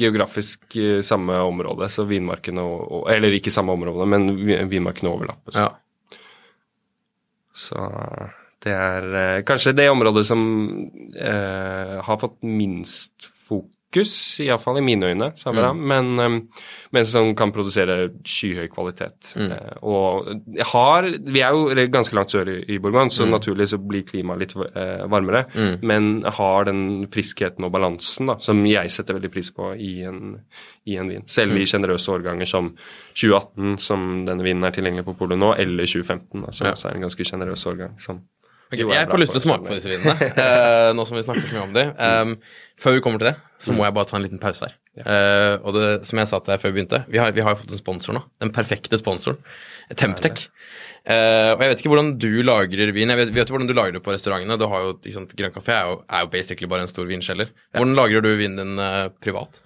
[0.00, 5.58] geografisk eh, samme område, så vinmarkene og, Eller ikke samme område, men vi- vinmarkene overlappes.
[5.60, 5.70] Ja.
[7.58, 7.80] Så
[8.64, 10.42] det er eh, kanskje det området som
[11.14, 17.52] eh, har fått minst fokus, iallfall i mine øyne, Samara, men, eh, men som kan
[17.52, 19.34] produsere skyhøy kvalitet.
[19.36, 20.28] Eh, og
[20.72, 24.54] har Vi er jo ganske langt sør i, Bourgogne, så naturlig så blir klimaet litt
[24.56, 25.46] eh, varmere,
[25.82, 30.36] men har den friskheten og balansen da, som jeg setter veldig pris på i en,
[30.86, 31.22] i en vin.
[31.26, 32.74] Selv i sjenerøse årganger som
[33.14, 36.72] 2018, som denne vinen er tilgjengelig på polet nå, eller 2015, da, som Ja.
[36.72, 37.98] også er en ganske sjenerøs årgang.
[37.98, 38.20] som
[38.68, 41.16] Ok, jo er jeg får lyst til å smake på disse vinene, uh, nå som
[41.16, 41.84] vi snakker så mye om de.
[41.96, 42.34] Um,
[42.80, 44.74] før vi kommer til det, så må jeg bare ta en liten pause her.
[44.98, 47.54] Uh, og det, som jeg sa til deg før vi begynte, vi har, vi har
[47.54, 48.22] jo fått en sponsor nå.
[48.42, 49.38] Den perfekte sponsoren.
[49.96, 50.44] Temptec.
[51.08, 53.14] Uh, og jeg vet ikke hvordan du lagrer vin.
[53.14, 54.58] Jeg vet, vet hvordan du lagrer det på restaurantene.
[54.60, 57.54] Du har jo, sant, Grønn kafé er jo, er jo basically bare en stor vinkjeller.
[57.76, 59.62] Hvordan lagrer du vinen din uh, privat?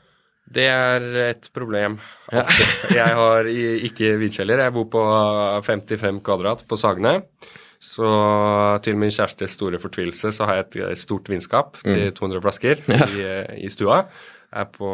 [0.53, 1.97] Det er et problem.
[2.33, 4.67] Jeg har ikke vinkjeller.
[4.67, 5.03] Jeg bor på
[5.65, 7.23] 55 kvadrat på Sagene.
[7.83, 8.09] Så
[8.85, 13.25] til min kjærestes store fortvilelse så har jeg et stort vinskap til 200 flasker i,
[13.27, 14.05] eh, i stua.
[14.53, 14.89] Er på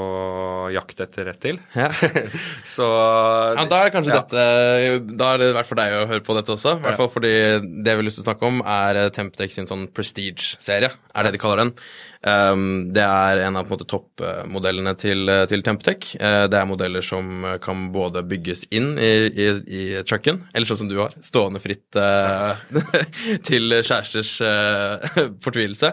[0.70, 1.56] jakt etter rett til.
[1.74, 1.88] Ja.
[2.76, 4.20] Så Ja, Da er det kanskje Ja.
[4.22, 6.76] dette Da er det verdt for deg å høre på dette også.
[6.78, 7.32] I hvert fall fordi
[7.82, 10.92] det vi har lyst til å snakke om, er Temptex sin sånn prestige-serie.
[11.14, 11.72] Er det de kaller den.
[12.18, 16.08] Um, det er en av på en måte toppmodellene til, eh, til Temptec.
[16.18, 20.66] Uh, det er modeller som eh, kan både bygges inn i, i, i trucken, eller
[20.66, 22.58] sånn som du har, stående fritt uh,
[23.48, 25.06] til kjæresters uh,
[25.46, 25.92] fortvilelse.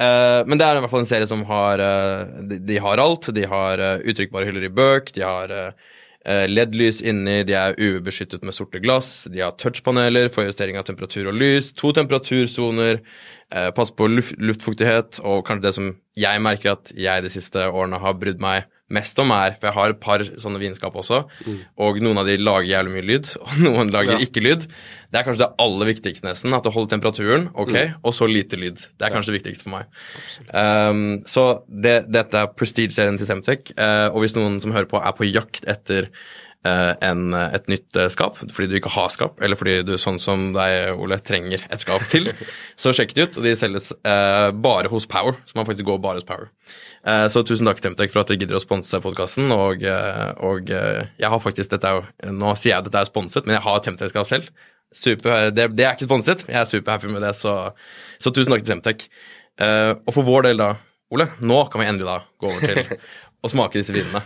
[0.00, 3.02] Eh, men det er i hvert fall en serie som har uh, de, de har
[3.02, 3.28] alt.
[3.36, 5.56] De har uh, uttrykkbare hyller i bøk, de har
[6.20, 11.30] LED-lys inni, de er UV-beskyttet med sorte glass, de har touchpaneler for justering av temperatur
[11.30, 13.00] og lys, to temperatursoner,
[13.72, 15.88] pass på luft, luftfuktighet, og kanskje det som
[16.20, 19.76] jeg merker at jeg de siste årene har brydd meg mest om, er For jeg
[19.76, 21.20] har et par sånne vinskap også,
[21.78, 24.18] og noen av de lager jævlig mye lyd, og noen lager Ja.
[24.26, 24.66] ikke lyd.
[25.10, 28.58] Det er kanskje det aller viktigste, nesten, at det holder temperaturen, ok, og så lite
[28.58, 28.82] lyd.
[28.98, 29.88] Det er kanskje det viktigste for meg.
[30.54, 35.00] Um, så det, dette er prestige-serien til Temtec, uh, og hvis noen som hører på
[35.02, 36.10] er på jakt etter
[36.62, 40.50] en, et nytt eh, skap, fordi du ikke har skap, eller fordi du sånn som
[40.52, 42.28] deg, Ole, trenger et skap til,
[42.80, 46.02] så sjekk det ut, og de selges eh, bare hos Power, så man faktisk går
[46.04, 46.50] bare hos Power.
[47.08, 50.68] Eh, så tusen takk, Temtec, for at dere gidder å sponse podkasten, og, eh, og
[50.74, 53.56] eh, jeg har faktisk, dette er jo, nå sier jeg at dette er sponset, men
[53.56, 54.52] jeg har Temtec-skap selv.
[54.90, 57.56] Super, det, det er ikke sponset, jeg er superhappy med det, så,
[58.20, 59.08] så tusen takk til Temtec.
[59.60, 60.74] Eh, og for vår del da,
[61.10, 62.98] Ole, nå kan vi endelig da gå over til
[63.40, 64.22] å smake disse vinene.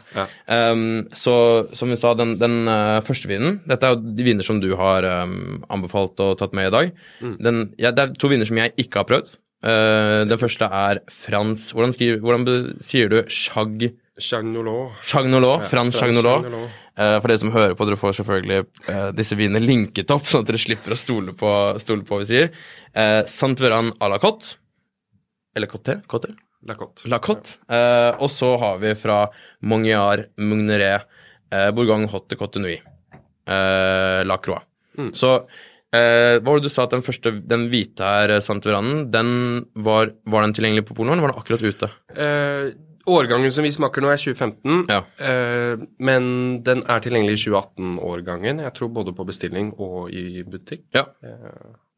[0.49, 1.35] Um, så
[1.77, 4.71] som vi sa, den, den uh, første vinen Dette er jo de viner som du
[4.79, 6.95] har um, anbefalt og tatt med i dag.
[7.43, 9.37] Den, ja, det er to viner som jeg ikke har prøvd.
[9.65, 13.93] Uh, den første er Frans Hvordan, skriver, hvordan sier du Chag...
[14.21, 14.99] Chagnolot.
[15.03, 16.47] Chagnolot, Frans Chagnolot.
[16.95, 18.61] Eh, for dere som hører på, dere får selvfølgelig
[18.93, 21.51] eh, disse vinene linket opp, sånn at dere slipper å stole på,
[21.83, 22.53] stole på hva vi sier.
[22.95, 24.61] Santveran Sant Veran à la Cotte.
[25.59, 25.99] Eller Cotte?
[26.11, 26.31] Cotte?
[26.69, 27.05] Lacotte.
[27.13, 27.59] La Cotte.
[27.69, 29.25] Uh, og så har vi fra
[29.69, 31.07] Mongiar Mugneret
[31.53, 32.79] uh, Bourgogne Hotte Cotte Nui.
[33.47, 34.63] Eh, La Croix.
[35.13, 35.35] Så
[35.95, 39.09] eh, hva var det du sa at den første, den hvite her, eh, Sant Veranen,
[39.13, 39.31] den
[39.75, 41.91] var, var den tilgjengelig på Polen, eller var den akkurat ute?
[42.15, 42.71] Eh,
[43.11, 44.87] årgangen som vi smaker nå, er 2015.
[44.89, 45.03] Ja.
[45.19, 46.31] Eh, men
[46.67, 48.63] den er tilgjengelig i 2018-årgangen.
[48.65, 50.87] Jeg tror både på bestilling og i butikk.
[50.97, 51.09] Ja.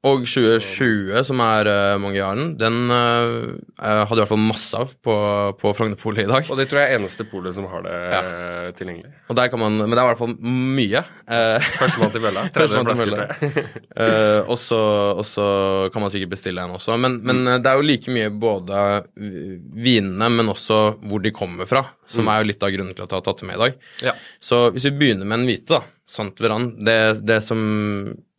[0.07, 3.33] Og 2020, som er uh, Mangiaren, den eh,
[3.81, 5.16] eh, hadde i hvert fall masse av på,
[5.59, 6.47] på Frognerpolet i dag.
[6.53, 9.11] Og det tror jeg er eneste polet som har det eh, tilgjengelig.
[9.27, 11.05] Og der kan man, Men det er i hvert fall mye.
[11.27, 12.42] Uh, Førstemann til bølla.
[12.55, 13.64] 30 Førstemann til.
[13.97, 14.79] Eh, og så
[15.16, 15.47] og så
[15.92, 16.99] kan man sikkert bestille en også.
[17.01, 21.33] Men, men eh, det er jo like mye både eh, vinene, men også hvor de
[21.35, 23.59] kommer fra, som er jo litt av grunnen til at jeg har tatt det med
[23.59, 23.81] i dag.
[24.11, 24.14] Ja.
[24.38, 27.59] Så hvis vi begynner med en hvite, da, Sant Veran det, det som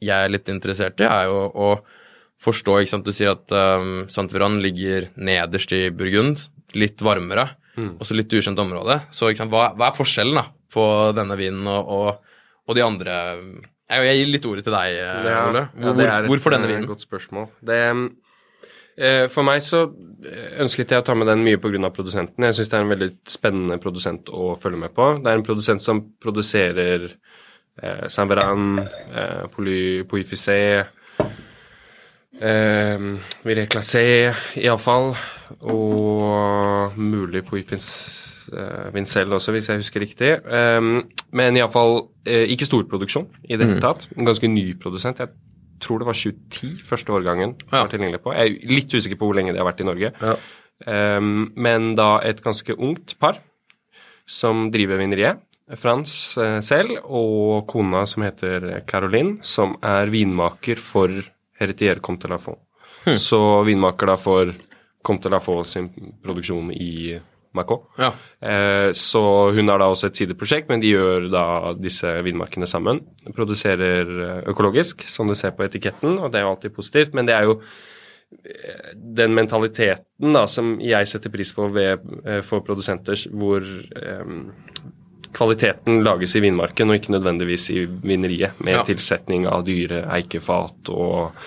[0.04, 1.70] jeg er litt interessert i, er jo å
[2.44, 6.44] forstå ikke sant, Du sier at um, Sant Veran ligger nederst i Burgund,
[6.78, 9.00] litt varmere, og så litt ukjent område.
[9.14, 10.86] Så ikke sant, hva, hva er forskjellen da, på
[11.18, 13.18] denne vinen og, og, og de andre
[13.88, 15.62] jeg, jeg, gir litt ordet til deg, eh, ja, Ole.
[15.80, 16.88] Hvor, ja, et, hvorfor denne vinen?
[16.90, 17.46] Godt spørsmål.
[17.70, 17.78] Det,
[19.00, 19.86] eh, for meg så
[20.60, 21.92] ønsket jeg å ta med den mye pga.
[21.96, 22.44] produsenten.
[22.50, 25.08] Jeg syns det er en veldig spennende produsent å følge med på.
[25.24, 27.14] Det er en produsent som produserer
[27.82, 30.60] eh, Saint Veran, eh, Poifisé
[32.40, 33.08] eh,
[33.44, 35.14] Viré Classé, iallfall.
[35.72, 40.32] Og mulig på eh, Vincel også, hvis jeg husker riktig.
[40.44, 40.82] Eh,
[41.32, 43.86] men iallfall eh, ikke storproduksjon i det hele mm.
[43.86, 44.10] tatt.
[44.18, 45.20] En ganske ny produsent.
[45.20, 45.30] Jeg
[45.82, 47.82] tror det var 2010 første årgangen ja.
[47.82, 48.34] var tilgjengelig på.
[48.34, 50.14] Jeg er litt usikker på hvor lenge det har vært i Norge.
[50.22, 50.38] Ja.
[50.88, 53.40] Um, men da et ganske ungt par
[54.30, 55.42] som driver vineriet.
[55.76, 61.12] Frans uh, selv og kona som heter Caroline, som er vinmaker for
[61.60, 62.62] Heretier Comte Lafont.
[63.04, 63.18] Hmm.
[63.20, 64.54] Så vinmaker da for
[65.08, 65.90] Comte la Faux sin
[66.24, 67.18] produksjon i
[67.56, 67.80] Macau.
[67.98, 68.12] Ja.
[68.42, 69.22] Eh, så
[69.56, 71.46] hun har da også et sideprosjekt, men de gjør da
[71.80, 73.00] disse vinmarkene sammen.
[73.36, 77.16] Produserer eh, økologisk, som du ser på etiketten, og det er jo alltid positivt.
[77.18, 77.58] Men det er jo
[78.44, 84.36] eh, den mentaliteten da som jeg setter pris på ved, eh, for produsenter, hvor eh,
[85.36, 88.84] kvaliteten lages i vinmarken og ikke nødvendigvis i vineriet, med ja.
[88.88, 91.40] tilsetning av dyre eikefat og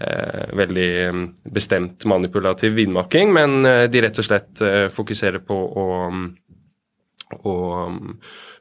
[0.00, 5.58] eh, veldig mm, bestemt manipulativ vinmaking, men eh, de rett og slett eh, fokuserer på
[5.58, 6.26] å, mm,
[7.42, 7.56] å
[7.88, 8.16] um,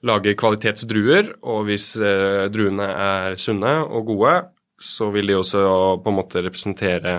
[0.08, 4.38] lage kvalitetsdruer, og hvis eh, druene er sunne og gode,
[4.78, 5.63] så vil de også
[6.04, 7.15] på en måte representere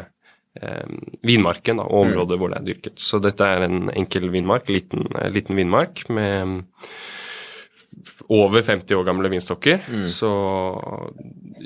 [0.60, 0.96] eh,
[1.26, 2.40] vinmarken da, og området mm.
[2.40, 3.02] hvor det er dyrket.
[3.02, 6.62] Så dette er en enkel vinmark, liten, eh, liten vinmark med
[8.28, 9.86] over 50 år gamle vinstokker.
[9.88, 10.04] Mm.
[10.12, 10.30] Så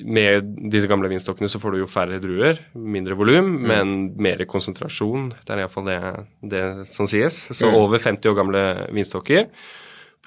[0.07, 3.69] med disse gamle vinstokkene så får du jo færre druer, mindre volum, mm.
[3.69, 5.33] men mer konsentrasjon.
[5.43, 6.01] Det er iallfall det,
[6.55, 7.45] det som sies.
[7.51, 7.79] Så mm.
[7.83, 9.49] over 50 år gamle vinstokker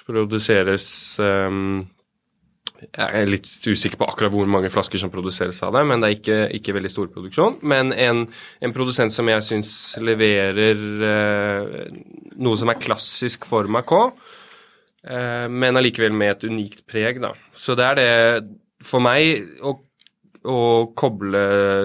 [0.05, 1.85] produseres um,
[2.83, 6.09] jeg er litt usikker på akkurat hvor mange flasker som produseres av det, men det
[6.09, 7.57] er ikke, ikke veldig stor produksjon.
[7.67, 8.25] Men en,
[8.61, 9.71] en produsent som jeg syns
[10.03, 11.77] leverer eh,
[12.35, 14.11] noe som er klassisk for Macau,
[15.05, 17.29] men allikevel med et unikt preg, da.
[17.53, 18.07] Så det er det
[18.85, 19.73] for meg å,
[20.45, 20.59] å
[20.97, 21.41] koble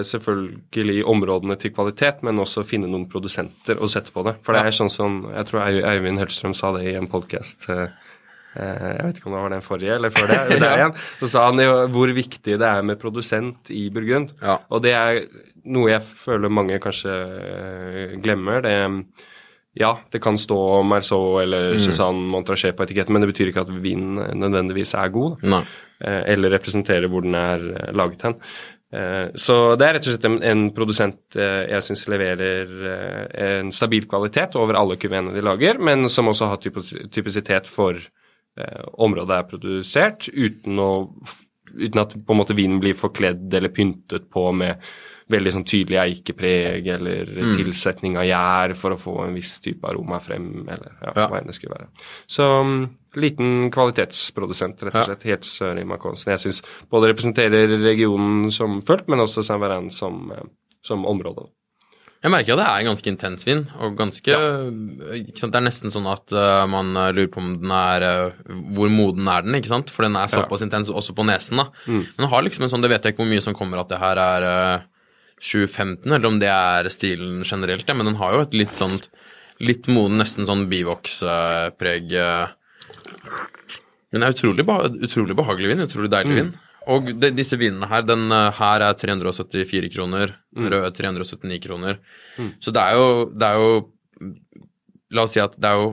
[0.07, 4.37] selvfølgelig områdene til kvalitet, men også finne noen produsenter og sette på det.
[4.45, 7.69] For det er sånn som Jeg tror Eivind Hellstrøm sa det i en podkast.
[7.71, 7.87] Eh,
[8.57, 10.41] eh, jeg vet ikke om det var den forrige eller før det.
[10.63, 14.35] det igjen, så sa han jo hvor viktig det er med produsent i Burgund.
[14.43, 14.59] Ja.
[14.69, 15.25] Og det er
[15.71, 17.17] noe jeg føler mange kanskje
[18.21, 18.65] glemmer.
[18.65, 18.77] det
[19.73, 22.31] ja, det kan stå Merceau eller Cézanne mm.
[22.33, 25.37] Montrachet på etiketten, men det betyr ikke at vinen nødvendigvis er god.
[26.03, 28.35] Eh, eller representerer hvor den er eh, laget hen.
[28.91, 32.73] Eh, så det er rett og slett en, en produsent jeg syns leverer
[33.61, 36.59] en stabil kvalitet over alle kuveene de lager, men som også har
[37.13, 38.01] typisitet for
[38.99, 40.89] området det er produsert, uten, å,
[41.71, 44.83] uten at på en måte vinen blir forkledd eller pyntet på med
[45.31, 47.53] veldig sånn tydelig eikepreg eller mm.
[47.57, 51.27] tilsetning av gjær for å få en viss type aroma frem, eller ja, ja.
[51.27, 51.89] hva enn det skulle være.
[52.29, 52.75] Så um,
[53.19, 56.35] liten kvalitetsprodusent, rett og slett, helt sør i Makonsen.
[56.35, 60.45] Jeg syns både representerer regionen som fullt, men også Saint-Verin som, eh,
[60.85, 61.49] som område.
[62.21, 64.39] Jeg merker at det er en ganske intens vin, og ganske ja.
[64.69, 69.25] Det er nesten sånn at uh, man lurer på om den er uh, Hvor moden
[69.25, 69.89] er den, ikke sant?
[69.89, 70.67] For den er såpass ja.
[70.69, 71.71] intens også på nesen, da.
[71.87, 72.03] Mm.
[72.05, 73.89] Men den har liksom en sånn Det vet jeg ikke hvor mye som kommer at
[73.89, 74.85] det her er uh,
[75.41, 79.09] 2015, eller om det er stilen generelt, ja, men den har jo et litt sånt
[79.61, 82.13] litt moden, nesten sånn bivokspreg.
[84.11, 84.65] Men det er utrolig,
[85.05, 86.39] utrolig behagelig vin, utrolig deilig mm.
[86.39, 86.51] vin.
[86.89, 90.69] Og de, disse vinene her, den eh, her er 374 kroner, mm.
[90.73, 91.99] rød 379 kroner.
[92.41, 92.55] Mm.
[92.63, 94.31] Så det er, jo, det er jo
[95.11, 95.89] La oss si at det er jo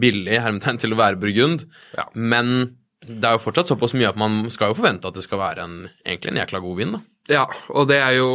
[0.00, 1.62] billig hermetegn til å være burgund,
[1.94, 2.08] ja.
[2.18, 2.74] men
[3.06, 5.66] det er jo fortsatt såpass mye at man skal jo forvente at det skal være
[5.66, 7.00] en, egentlig en jækla god vin, da.
[7.30, 8.28] Ja, og det er jo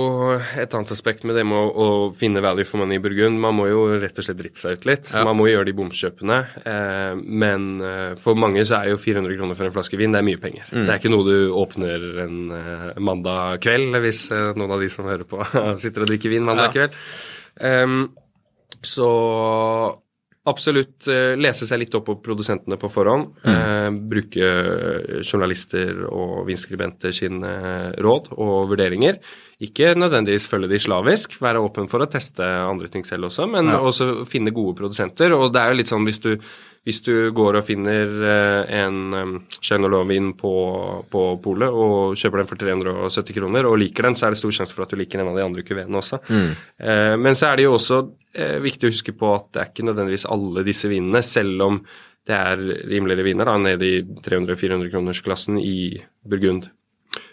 [0.56, 3.42] et annet aspekt med det med å, å finne value for money i Burgund.
[3.44, 5.10] Man må jo rett og slett drite seg ut litt.
[5.12, 5.26] Ja.
[5.28, 6.38] Man må gjøre de bomkjøpene.
[6.64, 10.22] Eh, men eh, for mange så er jo 400 kroner for en flaske vin det
[10.22, 10.70] er mye penger.
[10.72, 10.86] Mm.
[10.86, 14.92] Det er ikke noe du åpner en eh, mandag kveld, hvis eh, noen av de
[14.92, 15.44] som hører på,
[15.84, 16.76] sitter og drikker vin mandag ja.
[16.78, 17.00] kveld.
[17.60, 18.00] Um,
[18.86, 19.10] så
[20.46, 23.32] Absolutt eh, lese seg litt opp på produsentene på forhånd.
[23.42, 23.56] Mm.
[23.56, 24.50] Eh, bruke
[25.24, 29.18] journalister og vinskribenter sine eh, råd og vurderinger.
[29.64, 33.72] Ikke nødvendigvis følge de slavisk, være åpen for å teste andre ting selv også, men
[33.72, 33.80] ja.
[33.80, 35.32] også finne gode produsenter.
[35.38, 36.34] Og det er jo litt sånn hvis du
[36.86, 40.54] hvis du går og finner eh, en Chenolovin på,
[41.10, 44.54] på polet og kjøper den for 370 kroner og liker den, så er det stor
[44.54, 46.22] sjanse for at du liker en av de andre kuvenene også.
[46.30, 46.52] Mm.
[46.78, 48.00] Eh, men så er det jo også
[48.38, 51.82] eh, viktig å huske på at det er ikke nødvendigvis alle disse vinene, selv om
[52.26, 55.78] det er rimeligere viner, da, nede i 300-400 kroners-klassen i
[56.26, 56.70] Burgund.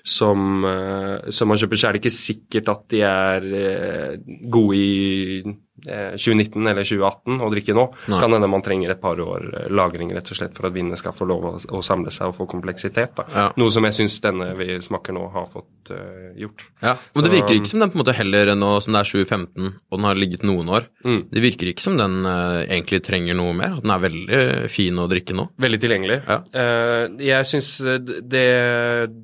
[0.03, 4.17] Som, eh, som man kjøper, så er det ikke sikkert at de er eh,
[4.51, 5.43] gode i
[5.83, 7.87] 2019 eller 2018 å drikke nå.
[8.13, 8.21] Nei.
[8.23, 10.99] Kan hende man trenger et par år eh, lagring rett og slett for at vinene
[11.01, 13.23] skal få lov å, å samle seg og få kompleksitet.
[13.35, 13.49] Ja.
[13.61, 16.67] Noe som jeg syns denne vi smaker nå, har fått uh, gjort.
[16.83, 19.11] Ja, Men det virker ikke som den på en måte heller nå som det er
[19.13, 20.89] 2015 og den har ligget noen år.
[21.05, 21.21] Mm.
[21.33, 23.77] Det virker ikke som den uh, egentlig trenger noe mer.
[23.77, 24.43] At den er veldig
[24.73, 25.49] fin å drikke nå.
[25.63, 26.21] Veldig tilgjengelig.
[26.29, 26.39] Ja.
[26.53, 28.47] Uh, jeg syns det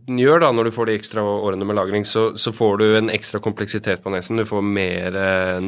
[0.08, 2.86] den gjør, da, når du får de ekstra årene med lagring, så, så får du
[2.98, 4.40] en ekstra kompleksitet på nesen.
[4.40, 5.58] Du får mer eh,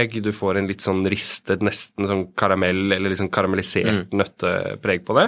[0.00, 5.16] nøttepreg, du får en litt sånn ristet, nesten sånn karamell, eller liksom karamellisert nøttepreg på
[5.18, 5.26] det.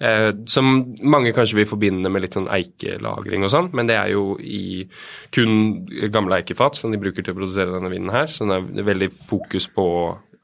[0.00, 4.12] Eh, som mange kanskje vil forbinde med litt sånn eikelagring og sånn, men det er
[4.14, 4.86] jo i
[5.34, 8.90] kun gamle eikefat som de bruker til å produsere denne vinen her, så det er
[8.90, 9.86] veldig fokus på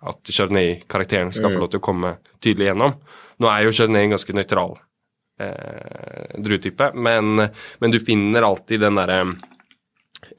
[0.01, 2.95] at chardonnay-karakteren skal få lov til å komme tydelig gjennom.
[3.41, 4.79] Nå er jo chardonnay en ganske nøytral
[5.41, 7.37] eh, druetype, men,
[7.81, 9.25] men du finner alltid den derre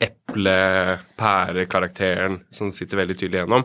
[0.02, 3.64] eple-pære-karakteren som sitter veldig tydelig gjennom.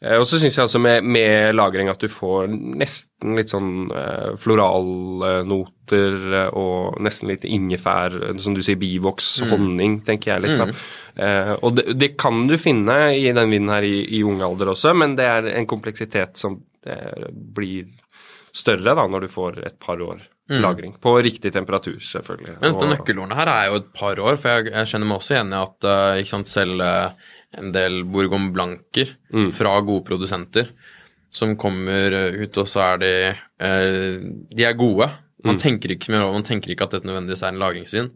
[0.00, 3.70] Eh, og så syns jeg altså med, med lagring at du får nesten litt sånn
[3.90, 8.10] eh, floralnoter eh, og nesten litt ingefær,
[8.42, 10.58] som du sier, bivoks, honning, tenker jeg litt.
[10.62, 10.66] da.
[11.16, 14.68] Eh, og det, det kan du finne i den vinen her i, i ung alder
[14.74, 16.52] også, men det er en kompleksitet som
[16.86, 17.84] eh, blir
[18.56, 20.18] større da når du får et par år
[20.48, 20.94] lagring.
[21.02, 22.58] På riktig temperatur, selvfølgelig.
[22.60, 25.34] Men dette nøkkelordene her er jo et par år, for jeg, jeg kjenner meg også
[25.34, 29.14] igjen i at uh, ikke sant, selv uh, en del Bourgogne Blanker
[29.56, 30.70] fra gode produsenter
[31.32, 35.08] som kommer eh, ut, og så er de uh, De er gode.
[35.46, 38.10] Man tenker ikke man tenker ikke at dette nødvendigvis er en lagringsvin.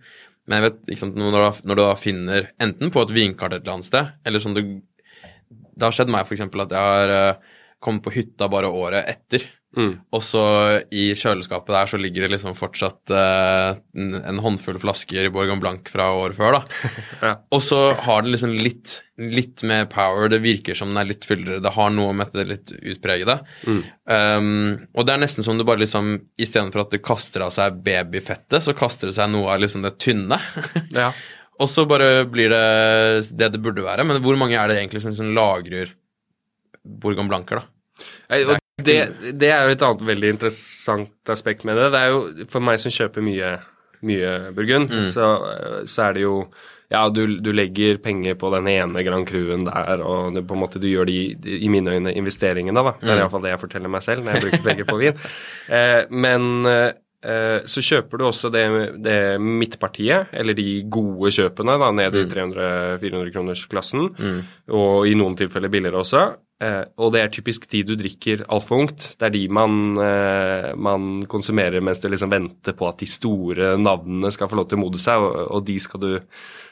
[0.49, 3.15] Men jeg vet, ikke sant, når, du da, når du da finner enten på et
[3.15, 4.63] vinkart et eller annet sted, eller som du
[5.51, 6.43] Det har skjedd meg f.eks.
[6.45, 7.39] at jeg har
[7.81, 9.47] kommet på hytta bare året etter.
[9.77, 9.93] Mm.
[10.11, 10.43] Og så
[10.91, 15.87] i kjøleskapet der så ligger det liksom fortsatt eh, en, håndfull flasker i Borgon Blanc
[15.93, 16.91] fra året før, da.
[17.21, 17.33] Ja.
[17.55, 21.27] Og så har den liksom litt, litt mer power, det virker som den er litt
[21.29, 23.37] fyldigere, det har noe med det litt utpregede.
[23.69, 27.79] Um, og det er nesten som du bare liksom Istedenfor at du kaster av seg
[27.85, 30.41] babyfettet, så kaster det seg noe av liksom det tynne.
[30.91, 31.13] Ja.
[31.61, 34.03] og så bare blir det det det burde være.
[34.09, 35.93] Men hvor mange er det egentlig som, som lagrer
[36.83, 38.07] Bourgogne Blanker, da?
[38.33, 38.99] Jeg, og det,
[39.41, 41.91] det er jo et annet veldig interessant aspekt med det.
[41.95, 43.55] Det er jo for meg som kjøper mye,
[44.07, 45.31] mye Burgund, så,
[45.89, 46.37] så er det jo
[46.91, 50.63] ja, du, du legger penger på den ene Grand Cruen der, og du, på en
[50.65, 51.21] måte du gjør de,
[51.63, 52.97] i mine øyne, investeringene, da.
[52.99, 55.23] Det er iallfall det jeg forteller meg selv når jeg bruker penger på vin.
[55.71, 58.65] Eh, men eh, så kjøper du også det,
[59.05, 64.09] det midtpartiet, eller de gode kjøpene, da, ned i 300-400 kroners klassen,
[64.67, 66.25] og i noen tilfeller billigere også.
[66.61, 69.05] Eh, og det er typisk de du drikker altfor ungt.
[69.19, 73.79] Det er de man, eh, man konsumerer mens du liksom venter på at de store
[73.81, 76.11] navnene skal få lov til å modne seg, og, og de skal du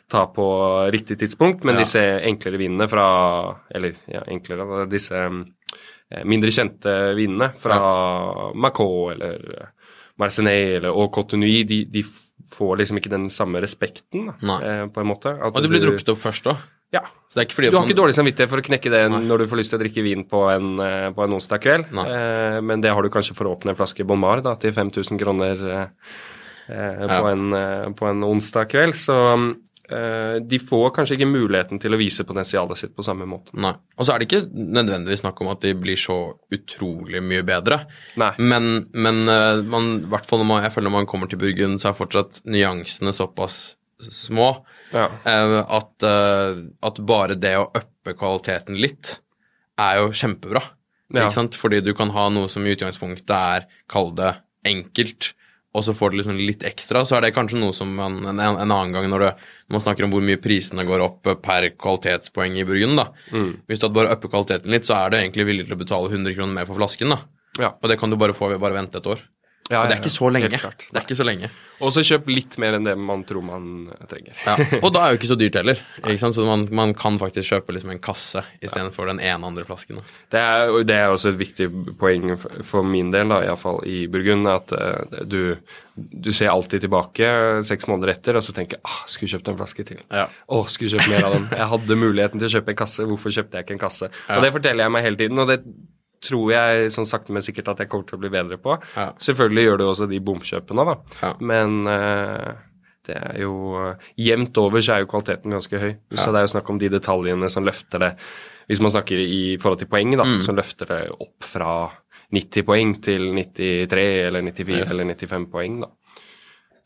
[0.08, 0.44] ta på
[0.92, 1.64] riktig tidspunkt.
[1.64, 1.80] Men Ja.
[1.86, 9.40] disse enklere vinene fra Eller ja, enklere, disse eh, mindre kjente vinene fra Macau eller
[9.62, 9.74] eh,
[10.20, 12.02] eller og Cotonui, de, de
[12.50, 15.30] får liksom ikke den samme respekten, da, på en måte.
[15.30, 16.56] At Og det blir du- drukket opp først òg.
[16.94, 17.02] Ja.
[17.34, 19.78] Du har man- ikke dårlig samvittighet for å knekke det når du får lyst til
[19.78, 23.10] å drikke vin på en, eh, på en onsdag kveld, eh, men det har du
[23.10, 25.88] kanskje for å åpne en flaske Bon Mar da, til 5000 kroner eh,
[26.70, 27.20] ja.
[27.20, 28.94] på, en, eh, på en onsdag kveld.
[28.94, 29.14] Så
[29.90, 33.52] eh, de får kanskje ikke muligheten til å vise potensialet sitt på samme måte.
[33.52, 33.74] Nei.
[33.98, 36.18] Og så er det ikke nødvendigvis snakk om at de blir så
[36.50, 37.82] utrolig mye bedre.
[38.16, 38.32] Nei.
[38.38, 41.80] Men, men eh, man, hvert fall når man, jeg føler når man kommer til Burgund,
[41.80, 45.08] så er fortsatt nyansene såpass små Ja.
[45.28, 49.18] eh, at, eh, at bare det å uppe kvaliteten litt
[49.78, 50.62] er jo kjempebra.
[51.12, 51.24] Ja.
[51.24, 51.56] Ikke sant?
[51.56, 54.34] Fordi du kan ha noe som i utgangspunktet er, kall det
[54.68, 55.32] enkelt,
[55.76, 58.40] og så får du liksom litt ekstra, så er det kanskje noe som man, en,
[58.40, 59.32] en annen gang når, det,
[59.68, 63.10] når man snakker om hvor mye prisene går opp per kvalitetspoeng i Burgund, da.
[63.30, 63.50] Mm.
[63.68, 66.34] Hvis du bare upper kvaliteten litt, så er du egentlig villig til å betale 100
[66.36, 67.20] kroner mer for flasken, da.
[67.58, 67.72] Ja.
[67.76, 69.22] Og det kan du bare få ved bare vente et år.
[69.68, 70.48] Ja, og det er ikke så lenge.
[70.48, 71.50] Det er ikke så lenge.
[71.84, 73.66] Og så kjøp litt mer enn det man tror man
[74.10, 74.34] trenger.
[74.42, 74.54] Ja.
[74.84, 75.82] Og da er jo ikke så dyrt heller.
[76.00, 76.34] Ikke sant?
[76.34, 80.00] Så man, man kan faktisk kjøpe liksom en kasse istedenfor den ene andre flasken.
[80.32, 81.68] Det er, det er også et viktig
[82.00, 85.54] poeng for, min del, da, iallfall i Burgund, at uh, du,
[85.94, 87.30] du ser alltid tilbake
[87.68, 90.00] seks måneder etter og så tenker ah, skulle kjøpt en flaske til.
[90.08, 90.26] Ja.
[90.26, 91.46] Å, skulle kjøpt mer av den.
[91.52, 94.10] Jeg hadde muligheten til å kjøpe en kasse, hvorfor kjøpte jeg ikke en kasse?
[94.24, 94.40] Ja.
[94.40, 95.60] Og det forteller jeg meg hele tiden, og det
[96.24, 98.74] tror jeg sånn sakte, men sikkert at jeg kommer til å bli bedre på.
[98.96, 99.10] Ja.
[99.22, 100.96] Selvfølgelig gjør du også de bomkjøpene, da.
[101.22, 101.32] Ja.
[101.40, 102.52] Men uh,
[103.08, 105.92] det er jo uh, Jevnt over så er jo kvaliteten ganske høy.
[106.18, 108.12] Så det er jo snakk om de detaljene som løfter det
[108.68, 110.42] Hvis man snakker i forhold til poeng, da, Mm.
[110.44, 111.70] som løfter det opp fra
[112.36, 114.90] 90 poeng til 93 eller 94 Yes.
[114.92, 115.88] eller 95 poeng, da.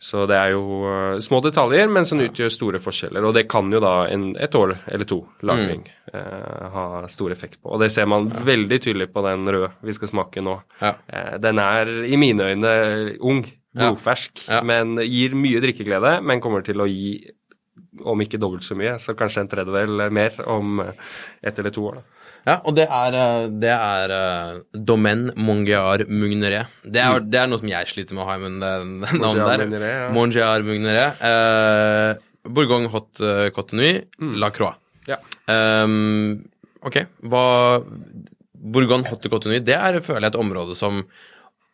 [0.03, 3.23] Så det er jo uh, små detaljer, men som utgjør store forskjeller.
[3.29, 6.17] Og det kan jo da en, et år eller to lagring Mm.
[6.19, 7.71] uh, ha stor effekt på.
[7.73, 10.57] Og det ser man veldig tydelig på den røde vi skal smake nå.
[10.83, 10.91] Ja.
[11.07, 12.73] Uh, den er i mine øyne
[13.23, 14.59] ung, blodfersk, Ja.
[14.67, 16.17] men gir mye drikkeglede.
[16.27, 17.31] Men kommer til å gi,
[18.05, 21.95] om ikke dobbelt så mye, så kanskje en tredjedel mer om ett eller to år.
[22.03, 22.03] da.
[22.47, 26.73] Ja, og det er, eh, det er uh, Domaine Mongear Mugneret.
[26.83, 29.71] Det, er- det er noe som jeg sliter med å ha i munnen, det navnet
[29.71, 29.87] der.
[29.87, 30.09] Ja.
[30.15, 31.23] Mongear Mugneret.
[31.23, 34.33] Uh, Bourgogne Hot uh, mm.
[34.43, 34.75] La Croix.
[35.07, 35.19] Ja.
[35.47, 36.43] Um,
[36.83, 37.45] ok, hva
[38.63, 41.03] Bourgogne Hot Cotonui, det er føler jeg et område som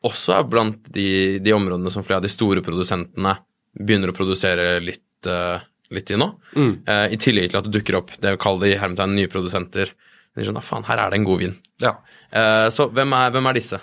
[0.06, 3.34] også er blant de, de områdene som flere av de store produsentene
[3.78, 5.58] begynner å produsere litt, uh,
[5.94, 6.28] litt i nå.
[6.58, 9.92] Eh, I tillegg til at det dukker opp det vi kaller de hermetegn nye produsenter.
[10.39, 11.57] De skjønner, faen, her er det en god vin.
[11.82, 11.97] Ja.
[12.30, 13.80] Eh, så hvem er, hvem er disse?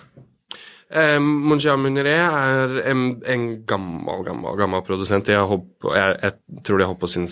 [0.96, 5.32] Eh, Mongia Muneret er en, en gammel, gammel, gammel produsent.
[5.34, 7.28] Jeg, på, jeg, jeg tror de har holdt på siden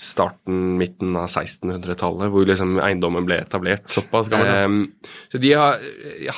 [0.00, 3.86] starten, midten av 1600-tallet, hvor liksom eiendommen ble etablert.
[3.92, 4.50] Såpass gammel.
[4.50, 5.80] Eh, så de har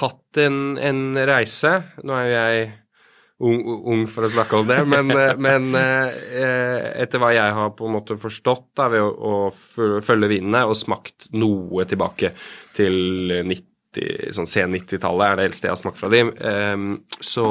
[0.03, 1.77] hatt en, en reise.
[2.03, 2.71] Nå er jo jeg
[3.43, 3.59] ung,
[3.93, 7.89] ung for å snakke om det, men, eh, men eh, etter hva jeg har på
[7.89, 9.13] en måte forstått da, ved å,
[9.51, 12.35] å følge vinene og smakt noe tilbake
[12.77, 13.69] til 90
[14.33, 17.45] sånn sen 90-tallet er det eldste jeg har smakt fra dem, Ehm, så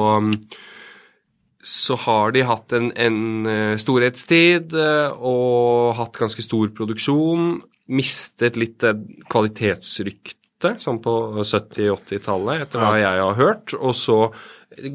[1.61, 7.59] så har de hatt en, en eh, storhetstid eh, og hatt ganske stor produksjon.
[7.93, 8.97] Mistet litt eh,
[9.29, 13.75] kvalitetsrykte, sånn på 70-80-tallet, etter hva jeg har hørt.
[13.77, 14.17] Og så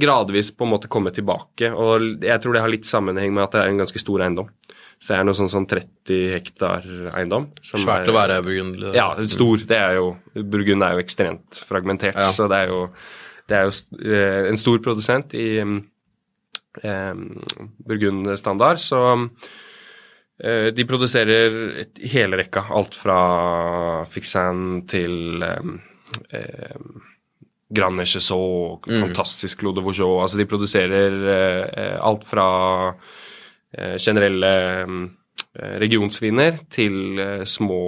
[0.01, 1.68] gradvis på en måte komme tilbake.
[1.74, 4.49] Og jeg tror det har litt sammenheng med at det er en ganske stor eiendom.
[4.99, 7.51] Så det er noe sånn sånn 30 hektar eiendom.
[7.62, 8.95] som Svært er- å være Burgund.
[8.95, 9.59] ja, stor.
[9.59, 12.31] Det er jo Burgund er jo ekstremt fragmentert, Ja.
[12.33, 12.89] så det er jo,
[13.49, 15.59] det er jo eh, en stor produsent i
[16.83, 17.14] eh,
[17.87, 19.29] Burgund-standard, så
[20.43, 22.64] eh, de produserer et, hele rekka.
[22.70, 25.61] Alt fra Fixan til eh,
[26.33, 26.77] eh,
[27.69, 32.49] Grand Echesot, fantastisk Clos Vauchot Altså, de produserer eh, alt fra
[33.75, 34.53] eh, generelle
[34.85, 37.81] eh, regionsviner til eh, små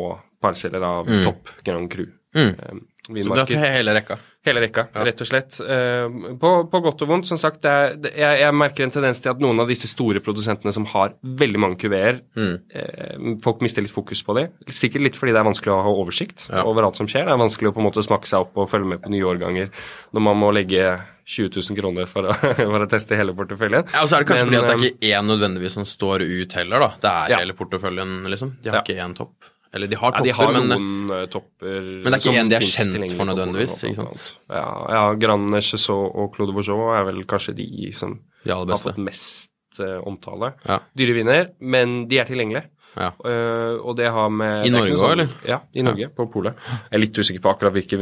[0.43, 2.07] parseller av topp Grand Cru.
[2.35, 2.83] Mm.
[3.09, 3.73] Eh, Så du har vinmarker.
[3.73, 4.19] hele rekka.
[4.45, 5.57] Hele rekka, rett og slett.
[5.61, 6.09] Eh,
[6.41, 7.65] på, på godt og vondt, som sagt.
[7.65, 11.15] Er, jeg, jeg merker en tendens til at noen av disse store produsentene som har
[11.25, 12.61] veldig mange kuveer, Mm.
[12.73, 14.49] eh, folk mister litt fokus på dem.
[14.71, 16.63] Sikkert litt fordi det er vanskelig å ha oversikt Ja.
[16.65, 17.25] over alt som skjer.
[17.25, 19.25] Det er vanskelig å på en måte smake seg opp og følge med på nye
[19.25, 19.71] årganger
[20.15, 23.85] når man må legge 20 000 kroner for å, for å teste hele porteføljen.
[23.93, 25.85] Ja, og så er det kanskje Men, fordi at det er ikke én nødvendigvis som
[25.85, 26.89] står ut heller, da.
[27.03, 27.39] Det er Ja.
[27.43, 28.57] hele porteføljen, liksom.
[28.63, 28.83] De har Ja.
[28.87, 29.35] ikke én topp.
[29.75, 32.41] Eller de har topper, Ja, de har men noen eh, topper Men det er ikke
[32.41, 34.25] en de er kjent for nødvendigvis, ikke sant?
[34.49, 34.65] Ja,
[34.95, 38.17] ja Grand Echesot og Claude Bourgeois er vel kanskje de som
[38.47, 39.53] de har fått mest
[39.83, 40.55] uh, omtale.
[40.65, 40.81] Ja.
[40.97, 42.71] Dyre viner, men de er tilgjengelige.
[42.99, 43.13] Ja.
[43.21, 45.35] Uh, og det har med I Norge òg, sånn- eller?
[45.47, 46.57] Ja, i Norge, på polet.
[46.89, 47.99] Jeg er litt usikker på akkurat hvilke,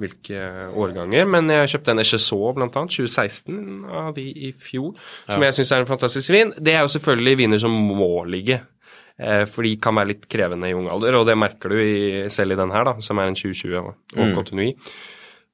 [0.00, 4.96] hvilke årganger, men jeg kjøpte en Echesot blant annet, 2016 av de i fjor,
[5.28, 6.54] som jeg syns er en fantastisk vin.
[6.56, 8.62] Det er jo selvfølgelig viner som må ligge.
[9.22, 12.28] Eh, For de kan være litt krevende i ung alder, og det merker du i,
[12.32, 14.34] selv i den her, da, som er en 2020 og, og Mm.
[14.36, 14.70] Cotonui.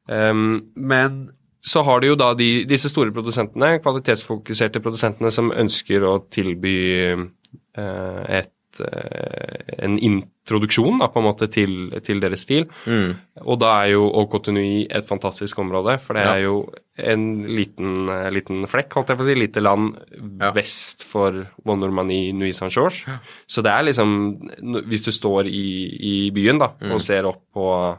[0.08, 1.28] Um, men
[1.60, 6.76] så har du jo da de, disse store produsentene, kvalitetsfokuserte produsentene, som ønsker å tilby
[7.16, 12.66] uh, et, eh, en introduksjon da, på en måte til, til deres stil.
[12.86, 13.14] Mm.
[13.44, 16.34] Og da er jo Au Cotonui et fantastisk område, for det Ja.
[16.34, 19.94] er jo en liten, eh, liten flekk, holdt jeg på å si, lite land
[20.40, 20.50] Ja.
[20.52, 23.04] vest for Von Normandie, Nuit Saint-Georges.
[23.46, 24.50] Så det er liksom
[24.88, 26.92] Hvis du står i, i byen da, Mm.
[26.92, 27.98] og ser opp på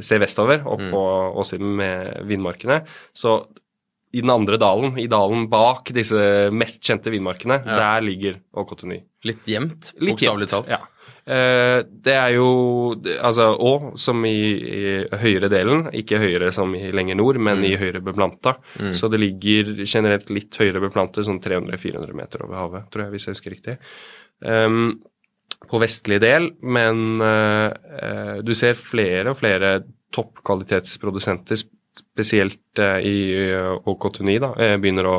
[0.00, 1.00] Ser vestover, opp på
[1.36, 2.78] åssiden med vindmarkene,
[3.14, 3.44] så
[4.12, 8.66] i den andre dalen, i dalen bak disse mest kjente vinmarkene, der ligger Au
[9.24, 10.68] Litt gjemt, bokstavelig talt.
[10.68, 10.80] Ja.
[11.24, 16.90] Eh, det er jo Altså Å, som i, i høyre delen, ikke høyere som i
[16.90, 17.64] lenger nord, men Mm.
[17.70, 18.56] i høyre beplanta.
[18.92, 23.26] Så det ligger generelt litt høyere beplantet, sånn 300-400 meter over havet, tror jeg, hvis
[23.28, 23.78] jeg husker riktig.
[24.44, 25.00] Um,
[25.70, 29.76] på vestlig del, men uh, uh, du ser flere og flere
[30.12, 31.70] toppkvalitetsprodusenter, sp-
[32.12, 33.16] spesielt eh, i
[33.88, 35.14] OK29, da, eh, begynner å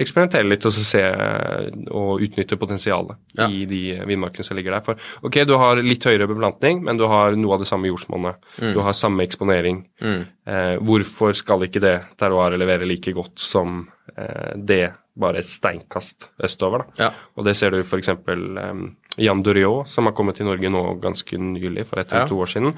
[0.00, 3.48] eksperimentere litt og så se eh, og utnytte potensialet Ja.
[3.48, 4.84] i de vindmarkene som ligger der.
[4.86, 4.96] For
[5.28, 8.40] ok, du har litt høyere beplantning, men du har noe av det samme jordsmonnet.
[8.72, 9.84] Du har samme eksponering.
[10.00, 10.22] Mm.
[10.48, 13.82] Eh, hvorfor skal ikke det terroiret levere like godt som
[14.16, 14.86] eh, det
[15.20, 16.86] bare et steinkast østover?
[16.96, 17.04] da?
[17.04, 17.10] Ja.
[17.36, 18.08] Og det ser du f.eks.
[18.26, 22.28] Um, Jan Duriot, som har kommet til Norge nå ganske nylig, for et eller Ja.
[22.30, 22.74] to år siden.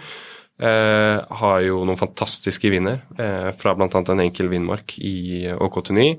[0.61, 3.88] Eh, har jo noen fantastiske viner eh, fra bl.a.
[3.88, 6.11] en enkel vinmark i Åkoteny.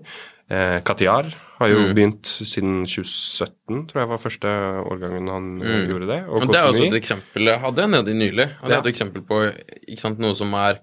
[0.51, 1.29] Eh, Katiar
[1.59, 1.93] har jo Mm.
[1.95, 4.47] begynt siden 2017, tror jeg var første
[4.89, 5.85] årgangen han mm.
[5.87, 6.19] gjorde det.
[6.27, 8.49] Og det er også et eksempel Jeg hadde nedi nylig.
[8.61, 8.79] Og det Ja.
[8.79, 9.53] et eksempel på
[9.97, 10.81] sant, noe som er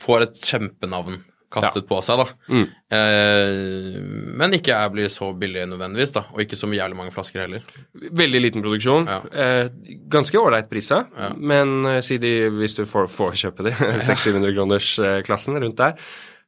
[0.00, 2.26] får et kjempenavn kastet på seg, da.
[2.52, 2.66] Mm.
[2.90, 4.00] Eh,
[4.40, 6.24] men ikke jeg blir så billig nødvendigvis, da.
[6.34, 7.62] Og ikke så jævlig mange flasker heller.
[7.94, 9.08] Veldig liten produksjon.
[9.10, 9.18] Ja.
[9.32, 9.68] Eh,
[10.12, 11.32] ganske ålreit priser, Ja.
[11.36, 13.74] men eh, si de, hvis du får, får kjøpe de,
[14.08, 15.94] 600-700 kroners eh, klassen rundt der.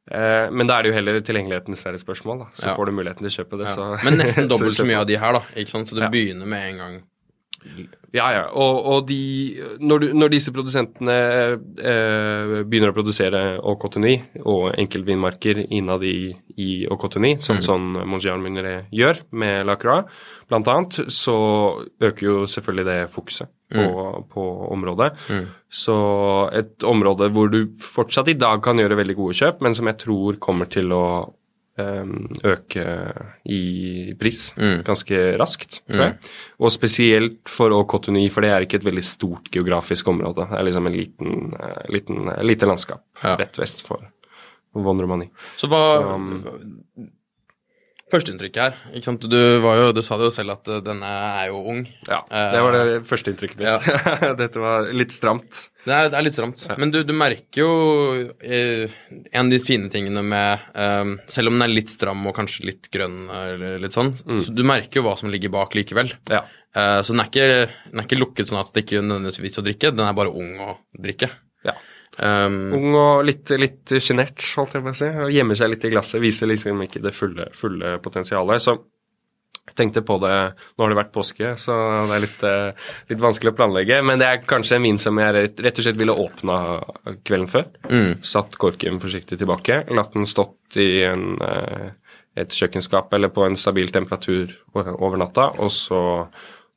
[0.09, 2.45] Eh, men da er det jo heller tilgjengeligheten som er et spørsmål, da.
[2.57, 2.75] Så Ja.
[2.75, 3.75] får du muligheten til å kjøpe det, Ja.
[3.75, 5.41] så Men nesten dobbelt så så mye av de her, da.
[5.55, 5.87] Ikke sant?
[5.87, 6.09] Så du Ja.
[6.09, 7.01] begynner med en gang.
[8.15, 8.45] Ja, ja.
[8.57, 9.19] Og, og de
[9.77, 11.17] når, du, når disse produsentene
[11.77, 18.87] eh, begynner å produsere Åkoteny og enkeltvinmarker innad i, i Åkoteny, sånn som Mongian Minere
[18.95, 20.09] gjør med Lacroix,
[20.49, 21.37] blant annet, så
[22.01, 23.85] øker jo selvfølgelig det fokuset på,
[24.33, 25.11] på området.
[25.69, 25.97] Så
[26.57, 29.99] et område hvor du fortsatt i dag kan gjøre veldig gode kjøp, men som jeg
[30.01, 31.03] tror kommer til å
[32.43, 32.83] øke
[33.45, 34.83] i pris Mm.
[34.83, 36.17] ganske raskt, Mm.
[36.59, 40.47] Og spesielt for Åkoteny, for det er ikke et veldig stort geografisk område.
[40.49, 43.35] Det er liksom en liten, eh, liten lite landskap Ja.
[43.35, 43.99] rett vest for
[44.75, 45.29] Von Romani.
[45.57, 47.09] Så hva Så,
[48.09, 48.77] Førsteinntrykket her.
[48.97, 49.25] ikke sant?
[49.29, 51.09] Du, var jo, du sa det jo selv at eh, denne
[51.41, 51.83] er jo ung.
[52.07, 53.89] Ja, det var det første inntrykket mitt.
[54.41, 55.67] Dette var litt stramt.
[55.85, 56.63] Det er, det er litt stramt.
[56.81, 57.69] Men du, du merker jo
[58.43, 58.91] eh,
[59.31, 62.65] En av de fine tingene med eh, Selv om den er litt stram og kanskje
[62.67, 66.11] litt grønn, eller litt sånn, så du merker jo hva som ligger bak likevel.
[66.29, 66.43] Ja.
[66.75, 69.65] Eh, så den er, ikke, den er ikke lukket sånn at det ikke nødvendigvis å
[69.65, 71.31] drikke, den er bare ung å drikke.
[71.67, 71.77] ja.
[72.19, 75.09] Um, Ung og litt, litt sjenert, holdt jeg på å si.
[75.37, 76.19] Gjemmer seg litt i glasset.
[76.23, 78.63] Viser liksom ikke det fulle, fulle potensialet.
[78.63, 78.75] Så
[79.69, 81.77] jeg tenkte på det Nå har det vært påske, så
[82.09, 84.01] det er litt, eh, litt vanskelig å planlegge.
[84.03, 86.59] Men det er kanskje en vin som jeg rett og slett ville åpna
[87.23, 87.65] kvelden før.
[87.87, 89.85] mm, Satt korken forsiktig tilbake.
[89.93, 91.91] Latt den stått i en, eh,
[92.35, 96.27] et kjøkkenskap eller på en stabil temperatur over natta, og så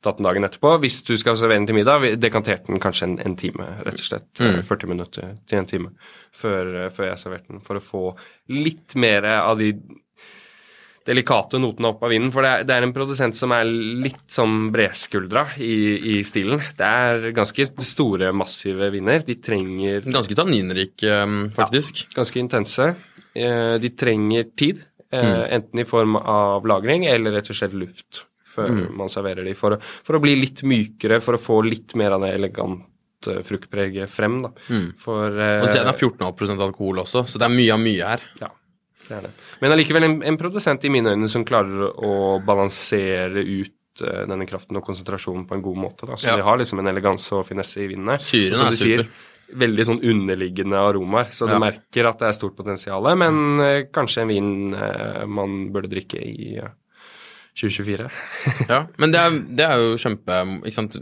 [0.03, 0.75] tatt den dagen etterpå.
[0.83, 4.07] Hvis du skal servere den til middag, dekanterte den kanskje en, en time, rett og
[4.09, 4.29] slett.
[4.43, 4.61] Mm.
[4.67, 5.93] 40 minutter til en time
[6.35, 8.05] før, eh, før jeg serverte den, for å få
[8.53, 9.71] litt mer av de
[11.03, 12.31] delikate notene opp av vinden.
[12.31, 15.73] For det er, det er en produsent som er litt som bredskuldra i,
[16.13, 16.61] i stilen.
[16.79, 19.25] Det er ganske store, massive viner.
[19.27, 21.17] De trenger ganske tanninrike,
[21.57, 22.05] faktisk.
[22.05, 22.15] faktisk.
[22.15, 22.89] ganske intense.
[23.35, 24.83] Eh, De trenger tid,
[25.13, 25.43] Mm.
[25.59, 28.23] enten i form av lagring eller rett og slett luft,
[28.53, 31.95] før man serverer de, for å, for å bli litt mykere, for å få litt
[31.99, 34.41] mer av det elegante fruktpreget frem.
[34.45, 34.49] da.
[34.99, 38.09] For eh, Og så er den 14,5 alkohol også, så det er mye av mye
[38.15, 38.25] her.
[38.41, 38.49] ja,
[39.07, 39.31] det er det.
[39.63, 44.47] Men allikevel en, en produsent i mine øyne som klarer å balansere ut eh, denne
[44.49, 46.07] kraften og konsentrasjonen på en god måte.
[46.09, 46.17] Da.
[46.19, 46.35] Så Ja.
[46.39, 48.19] de har liksom en eleganse og finesse i vinene.
[48.23, 49.29] Syren som er du sier, super.
[49.63, 53.07] veldig sånn underliggende aromaer, så du merker at det er stort potensial.
[53.15, 53.91] Men mm.
[53.93, 56.71] kanskje en vin eh, man burde drikke i eh,
[57.59, 58.09] 2024.
[58.73, 60.97] Ja, men det er, det er jo kjempe Ikke sant.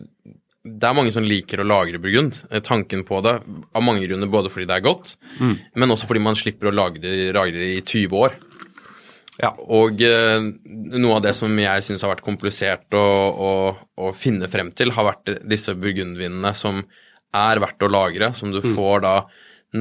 [0.62, 2.38] Det er mange som liker å lagre burgund.
[2.52, 5.16] Eh, Tanken på det av mange grunner, både fordi det er godt,
[5.74, 8.36] men også fordi man slipper å lagre det, i 20 år.
[9.42, 9.56] Ja.
[9.74, 10.38] Og eh,
[11.02, 13.54] noe av det som jeg syns har vært komplisert å, å,
[13.98, 16.84] å finne frem til, har vært disse burgundvinene som
[17.34, 19.16] er verdt å lagre, som du får da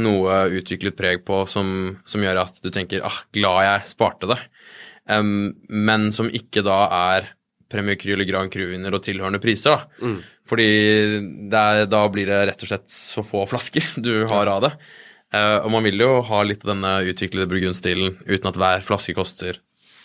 [0.01, 4.39] noe utviklet preg på som, som gjør at du tenker ah, glad jeg sparte det,
[5.11, 6.85] Em, men som ikke da
[7.15, 7.31] er
[7.71, 9.85] Premier Cru eller Grand Cru-vinner og tilhørende priser.
[10.01, 10.15] da.
[10.51, 10.67] Fordi
[11.51, 14.75] det er, da blir det rett og slett så få flasker du har av det.
[15.31, 19.15] Uh, og man vil jo ha litt av denne utviklede burgundstilen uten at hver flaske
[19.15, 19.61] koster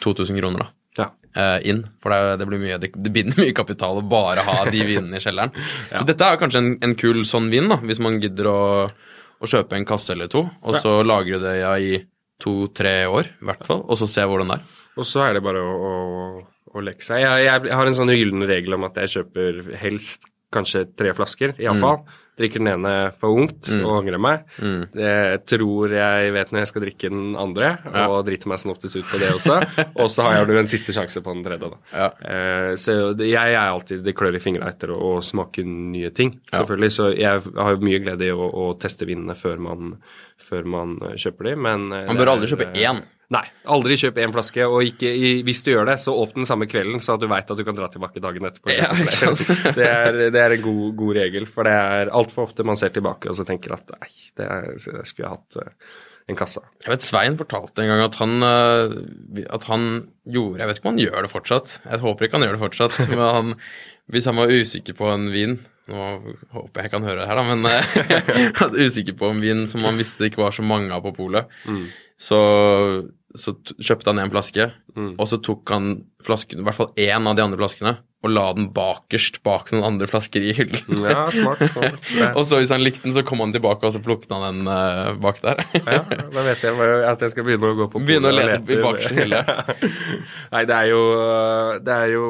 [0.06, 0.68] 2000 kroner da,
[1.00, 1.08] Ja.
[1.36, 1.82] Uh, inn.
[2.00, 5.18] For det, det, blir mye, det, det binder mye kapital å bare ha de vinene
[5.18, 5.56] i kjelleren.
[5.98, 9.50] Så dette er kanskje en, en kul sånn vin, da, hvis man gidder å, å
[9.50, 11.98] kjøpe en kasse eller to, og så lagre det ja, i
[12.42, 14.80] to-tre år, i hvert fall, og så se hvordan det er.
[14.96, 17.24] Og så er det bare å, å, å leke seg.
[17.24, 21.12] Jeg, jeg, jeg har en sånn gyllen regel om at jeg kjøper helst kanskje tre
[21.16, 22.04] flasker, iallfall.
[22.06, 22.22] Mm.
[22.36, 24.42] Drikker den ene for ungt og angrer meg.
[24.92, 27.70] Det tror jeg vet når jeg skal drikke den andre,
[28.10, 29.56] og driter meg sånn oftest ut på det også.
[30.04, 31.80] og så har jeg jo en siste sjanse på den tredje, da.
[31.96, 32.10] Ja.
[32.28, 36.12] Eh, så det, jeg er alltid Det klør i fingra etter å, å smake nye
[36.16, 36.92] ting, selvfølgelig.
[36.98, 39.96] Så jeg har jo mye glede i å, å teste vinene før man,
[40.52, 43.00] før man eh, kjøper de, men eh, Man bør aldri kjøpe én.
[43.34, 46.50] Nei, aldri kjøp én flaske, og ikke, i, hvis du gjør det, så åpne den
[46.50, 48.70] samme kvelden, så at du veit at du kan dra tilbake dagen etterpå.
[48.76, 48.92] Ja,
[49.80, 52.94] det, er, det er en god, god regel, for det er altfor ofte man ser
[52.94, 55.98] tilbake og så tenker at nei, det, det skulle jeg hatt uh,
[56.30, 56.62] en kasse.
[56.86, 59.90] Jeg vet Svein fortalte en gang at han, uh, at han
[60.26, 61.78] gjorde Jeg vet ikke om han gjør det fortsatt.
[61.86, 63.00] Jeg håper ikke han gjør det fortsatt.
[63.10, 63.54] men han,
[64.14, 66.02] hvis han var usikker på en vin, Nå
[66.50, 69.68] håper jeg jeg kan høre det her, da, men uh, er usikker på en vin
[69.70, 71.52] som han visste ikke var så mange av på polet.
[72.22, 72.40] Så,
[73.36, 77.36] så kjøpte han en flaske, og så tok han flasken, i hvert fall én av
[77.36, 81.04] de andre flaskene og la den bakerst bak noen andre flasker i hyllen.
[81.06, 81.62] Ja, smart.
[81.76, 82.00] smart.
[82.34, 84.70] Og så hvis han likte den, så kom han tilbake, og så plukket han den
[84.70, 85.62] uh, bak der.
[85.78, 88.74] Ja, da vet jeg at jeg skal begynne å gå på Begynne å polet lete
[88.74, 89.44] i bakerste hylle.
[90.56, 91.04] Nei, det er jo
[91.86, 92.26] Det er jo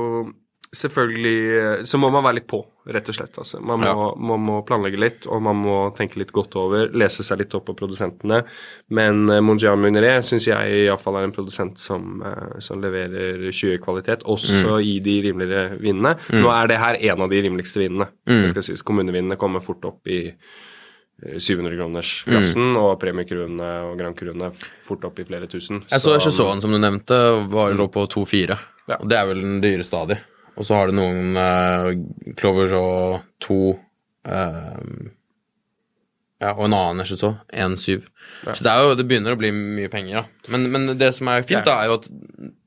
[0.76, 2.60] selvfølgelig Så må man være litt på,
[2.92, 3.38] rett og slett.
[3.42, 3.60] Altså.
[3.64, 4.10] Man, må, Ja.
[4.32, 6.90] man må planlegge litt, og man må tenke litt godt over.
[6.94, 8.44] Lese seg litt opp på produsentene.
[8.90, 13.80] Men uh, Mongian Muniré syns jeg iallfall er en produsent som, uh, som leverer skyhøy
[13.84, 16.16] kvalitet, også i de rimeligere vinene.
[16.36, 18.12] Nå er det her en av de rimeligste vinene.
[18.30, 18.48] Mm.
[18.54, 18.84] skal sies.
[18.86, 20.36] Kommunevinene kommer fort opp i
[21.24, 24.52] 700-kroners-klassen, og premiekruene og Grand Cruene
[24.84, 25.84] fort opp i flere tusen.
[25.90, 27.18] Jeg så Chesson, som du nevnte,
[27.52, 28.58] var, lå på 2,4.
[28.92, 28.98] Ja.
[29.02, 30.20] Det er vel den dyreste av de.
[30.56, 31.92] Og så har du noen uh,
[32.40, 35.12] Clovers og to uh,
[36.44, 38.04] Ja, og en annen Chesson, 1,7.
[38.46, 40.52] Så det, er jo, det begynner å bli mye penger, da.
[40.52, 42.10] Men, men det som er fint, da, er jo at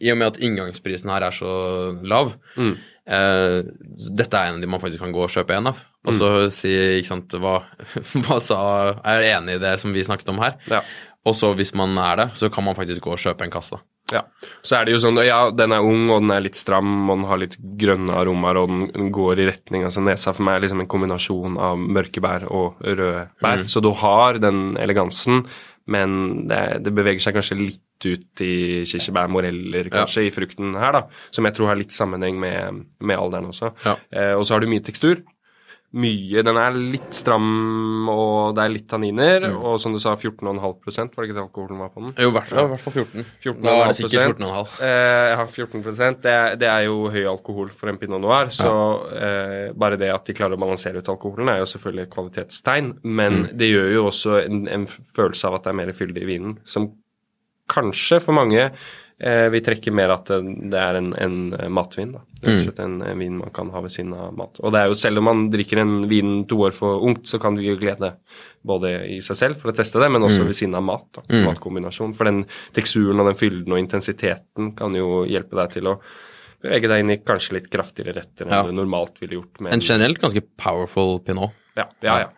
[0.01, 1.51] i og med at inngangsprisen her er så
[2.01, 3.59] lav eh,
[4.19, 5.83] Dette er en av de man faktisk kan gå og kjøpe en av.
[6.09, 7.59] Og så si, ikke sant, hva,
[8.25, 8.59] hva sa
[9.03, 10.57] Er enig i det som vi snakket om her?
[10.73, 10.81] Ja.
[11.29, 13.77] Og så hvis man er det, så kan man faktisk gå og kjøpe en kasse.
[13.77, 13.85] da.
[14.15, 14.23] Ja.
[14.65, 17.19] Så er det jo sånn Ja, den er ung, og den er litt stram, og
[17.19, 20.67] den har litt grønne aromaer, og den går i retning Altså, nesa for meg er
[20.67, 23.67] liksom en kombinasjon av mørke bær og røde bær.
[23.69, 25.45] Så du har den elegansen,
[25.89, 30.93] men det, det beveger seg kanskje litt ut i kirsebær, moreller, kanskje, i frukten her,
[30.95, 31.01] da.
[31.35, 33.73] Som jeg tror har litt sammenheng med, med alderen også.
[33.87, 33.97] Ja.
[34.13, 35.25] Eh, og så har du mye tekstur.
[35.97, 39.47] Mye, Den er litt stram, og det er litt tanniner.
[39.57, 42.11] Og som du sa, 14,5% var det ikke det alkoholen var på den?
[42.21, 43.25] Jo, i hvert fall, i hvert fall 14.
[43.41, 44.75] 14,5 Da er det sikkert 14,5.
[44.85, 48.75] Eh, ja, 14% det er, det er jo høy alkohol for en pinot noir, så
[49.17, 52.93] eh, bare det at de klarer å balansere ut alkoholen, er jo selvfølgelig et kvalitetstegn,
[53.09, 53.57] men Mm.
[53.57, 54.87] det gjør jo også en, en
[55.17, 56.91] følelse av at det er mer fyldig i vinen, som
[57.69, 58.71] kanskje for mange
[59.21, 60.39] eh, trekker trekke mer at det,
[60.71, 62.13] det er en, en eh, matvin.
[62.13, 62.21] da.
[62.43, 64.61] Rett og slett en, en vin man kan ha ved siden av mat.
[64.63, 67.41] Og det er jo selv om man drikker en vin to år for ungt, så
[67.43, 68.13] kan du jo glede
[68.69, 71.07] både i seg selv for å teste det, men også ved siden av mat.
[71.19, 72.15] da, Matkombinasjon.
[72.19, 72.45] For den
[72.77, 75.99] teksturen og den fylden og intensiteten kan jo hjelpe deg til å
[76.63, 78.63] bevege deg inn i kanskje litt kraftigere retter enn Ja.
[78.67, 79.61] du normalt ville gjort.
[79.61, 81.53] med En generelt ganske powerful pinot.
[81.79, 82.29] Ja, ja, ja.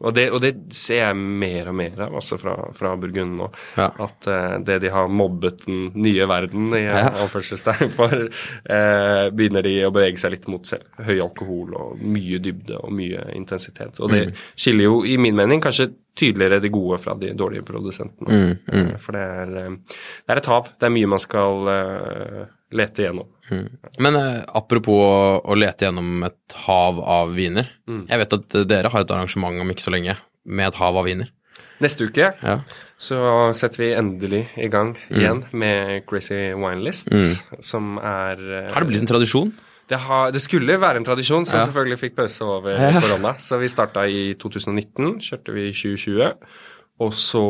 [0.00, 3.48] Og det, og det ser jeg mer og mer av også fra, fra Burgund nå.
[3.76, 3.88] Ja.
[4.06, 7.06] At uh, det de har mobbet den nye verden i Ja.
[7.24, 10.70] anførselstegn for, uh, begynner de å bevege seg litt mot.
[11.00, 14.00] Høy alkohol og mye dybde og mye intensitet.
[14.00, 14.14] Og Mm.
[14.16, 18.28] det skiller jo, i min mening, kanskje tydeligere de gode fra de dårlige produsentene.
[18.28, 18.88] Mm, mm.
[19.00, 19.76] For det er, eh,
[20.26, 20.68] det er et hav.
[20.78, 23.26] Det er mye man skal eh, lete igjennom.
[23.98, 27.66] Men eh, apropos å, å lete gjennom et hav av viner.
[27.90, 28.04] Mm.
[28.08, 30.16] Jeg vet at eh, dere har et arrangement om ikke så lenge
[30.46, 31.30] med et hav av viner.
[31.80, 32.58] Neste uke Ja.
[33.00, 33.18] så
[33.56, 35.16] setter vi endelig i gang Mm.
[35.18, 37.08] igjen med Crazy Wine List,
[37.64, 39.52] som er eh, Har det blitt en tradisjon?
[39.88, 41.64] det, har, det skulle være en tradisjon, som Ja.
[41.66, 43.34] selvfølgelig fikk pause over Ja.
[43.38, 46.34] Så vi starta i 2019, kjørte vi i 2020.
[47.00, 47.40] Og så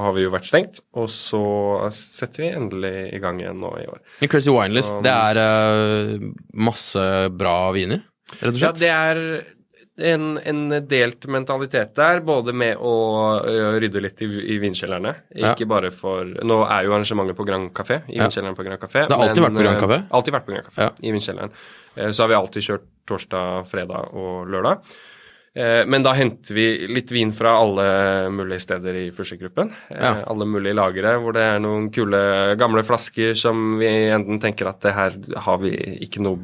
[0.00, 1.42] har vi jo vært stengt, og så
[1.92, 4.00] setter vi endelig i gang igjen nå i år.
[4.24, 6.26] I Crazy Wine List, det er eh,
[6.56, 7.04] masse
[7.36, 8.00] bra viner,
[8.40, 9.20] rett og Ja, det er
[10.08, 12.92] en, en delt mentalitet der, både med å
[13.82, 15.12] rydde litt i, i vinkjellerne.
[15.34, 15.52] Ja.
[15.52, 18.28] Ikke bare for Nå er jo arrangementet på Grand Café, i Ja.
[18.28, 19.04] vinkjelleren på Grand Café.
[19.10, 20.00] Det har alltid vært på Grand Café?
[20.20, 20.90] Alltid vært på Grand Café, Ja.
[21.02, 21.50] i vinkjelleren.
[21.96, 24.80] Eh, Så har vi alltid kjørt torsdag, fredag og lørdag.
[25.58, 27.84] Eh, Men da henter vi litt vin fra alle
[28.30, 29.72] mulige steder i førstegruppen.
[29.90, 30.12] Eh, Ja.
[30.30, 34.78] Alle mulige lagre hvor det er noen kule gamle flasker som vi enten tenker at
[34.86, 35.16] det her
[35.48, 35.72] har vi
[36.06, 36.38] ikke noe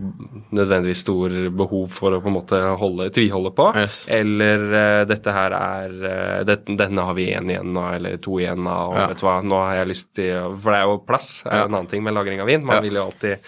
[0.50, 3.68] nødvendigvis stor behov for å på en måte holde, tviholde på.
[3.78, 4.00] Yes.
[4.10, 8.40] Eller eh, dette her er eh, det, Denne har vi én igjen av, eller to
[8.42, 9.06] igjen av, og Ja.
[9.12, 11.68] vet du hva, nå har jeg lyst til For det er jo plass, er jo
[11.68, 12.64] en annen ting med lagring av vin.
[12.64, 12.80] Man Ja.
[12.82, 13.38] vil jo alltid,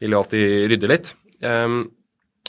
[0.00, 1.14] vil jo alltid rydde litt.
[1.42, 1.90] Um,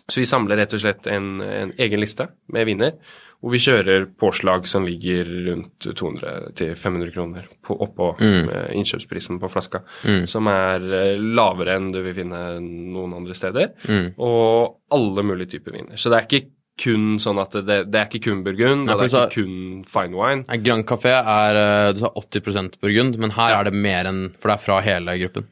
[0.07, 2.93] så vi samler rett og slett en, en egen liste med viner,
[3.37, 8.49] hvor vi kjører påslag som ligger rundt 200-500 kroner på, oppå mm.
[8.79, 9.83] innkjøpsprisen på flaska,
[10.25, 13.75] som er eh, lavere enn du vil finne noen andre steder,
[14.17, 15.99] og alle mulige typer viner.
[16.01, 16.47] Så det er ikke
[16.77, 20.17] kun sånn at det, det er ikke kun burgund, Nei, det er ikke kun fine
[20.17, 20.59] wine.
[20.63, 24.51] Grand Café er eh, du sa 80% burgund, men her er det mer enn For
[24.51, 25.47] det er fra hele gruppen.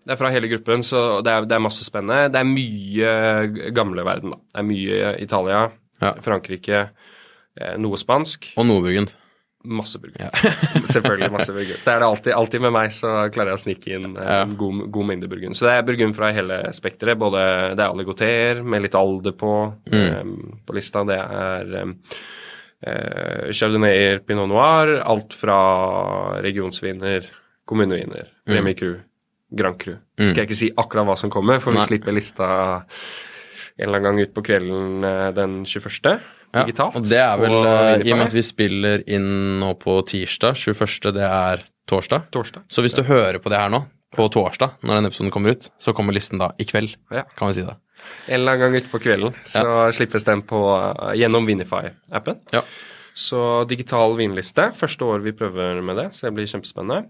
[0.00, 2.30] Ja, det er fra hele gruppen, så det er, det er masse spennende.
[2.32, 4.40] Det er mye gamle verden, da.
[4.54, 5.64] Det er mye Italia,
[6.00, 6.14] Ja.
[6.24, 6.78] Frankrike,
[7.60, 8.54] eh, noe spansk.
[8.56, 9.12] Og Nordburgund.
[9.60, 10.32] Masse burgund.
[10.88, 11.82] Selvfølgelig masse burgund.
[11.84, 12.32] Det er det alltid.
[12.32, 15.58] Alltid med meg så klarer jeg å snike inn eh, en god, god mengde burgund.
[15.58, 17.20] Så det er burgund fra hele spekteret.
[17.20, 17.42] Både
[17.76, 19.52] det er aligoter med litt alder på
[19.92, 20.22] eh,
[20.64, 21.04] på lista.
[21.04, 21.92] Det er um,
[22.88, 24.94] eh, chardonnay, pinot noir.
[25.04, 25.60] Alt fra
[26.40, 27.28] regionsviner,
[27.68, 28.94] kommuneviner, Remi Cru,
[29.56, 29.96] Grand Cru.
[30.20, 31.86] Skal jeg ikke si akkurat hva som kommer, for vi Nei.
[31.88, 32.46] slipper lista
[33.80, 36.20] en eller annen gang ut på kvelden eh, den 21.
[36.52, 36.96] Ja, digitalt.
[36.98, 39.28] og det er vel, på eh, i og med at vi spiller inn
[39.62, 42.26] nå på tirsdag, 21., det er torsdag.
[42.34, 42.64] Torsdag.
[42.70, 43.84] Så hvis du hører på det her nå,
[44.16, 47.22] på torsdag, når den episoden kommer ut, så kommer listen da i kveld, Ja.
[47.38, 47.76] kan vi si det.
[48.26, 52.40] En eller annen gang utpå kvelden så slippes den på, eh, gjennom Vinify-appen.
[52.52, 52.62] Ja.
[53.14, 54.70] Så digital vinliste.
[54.74, 57.06] Første år vi prøver med det, så det blir kjempespennende.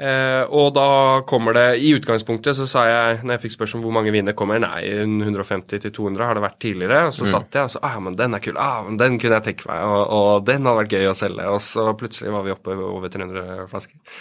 [0.00, 0.86] Eh, og da
[1.28, 4.36] kommer det I utgangspunktet så sa jeg, når jeg fikk spørsmål om hvor mange viner
[4.36, 7.02] kommer, nei, 150 til 200 har det vært tidligere.
[7.10, 8.56] Og så satt jeg og så ah, men den er kul.
[8.60, 9.84] Ah, men den kunne jeg tenke meg.
[9.84, 11.46] Og, og den hadde vært gøy å selge.
[11.52, 14.18] Og så plutselig var vi oppe over 300 flasker.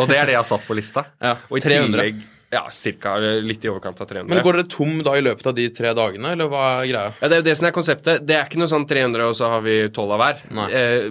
[0.00, 1.06] Og det er det jeg har satt på lista.
[1.22, 1.90] Ja, og i 300.
[1.92, 2.66] tillegg ja,
[3.00, 3.16] ca.
[3.40, 4.28] litt i overkant av 300.
[4.28, 7.12] Men går dere tom da i løpet av de tre dagene, eller hva er greia?
[7.22, 8.26] Ja, Det er jo det som er konseptet.
[8.28, 10.42] Det er ikke noe sånn 300, og så har vi 12 av hver.
[10.58, 10.66] Nei.
[10.76, 11.06] Eh,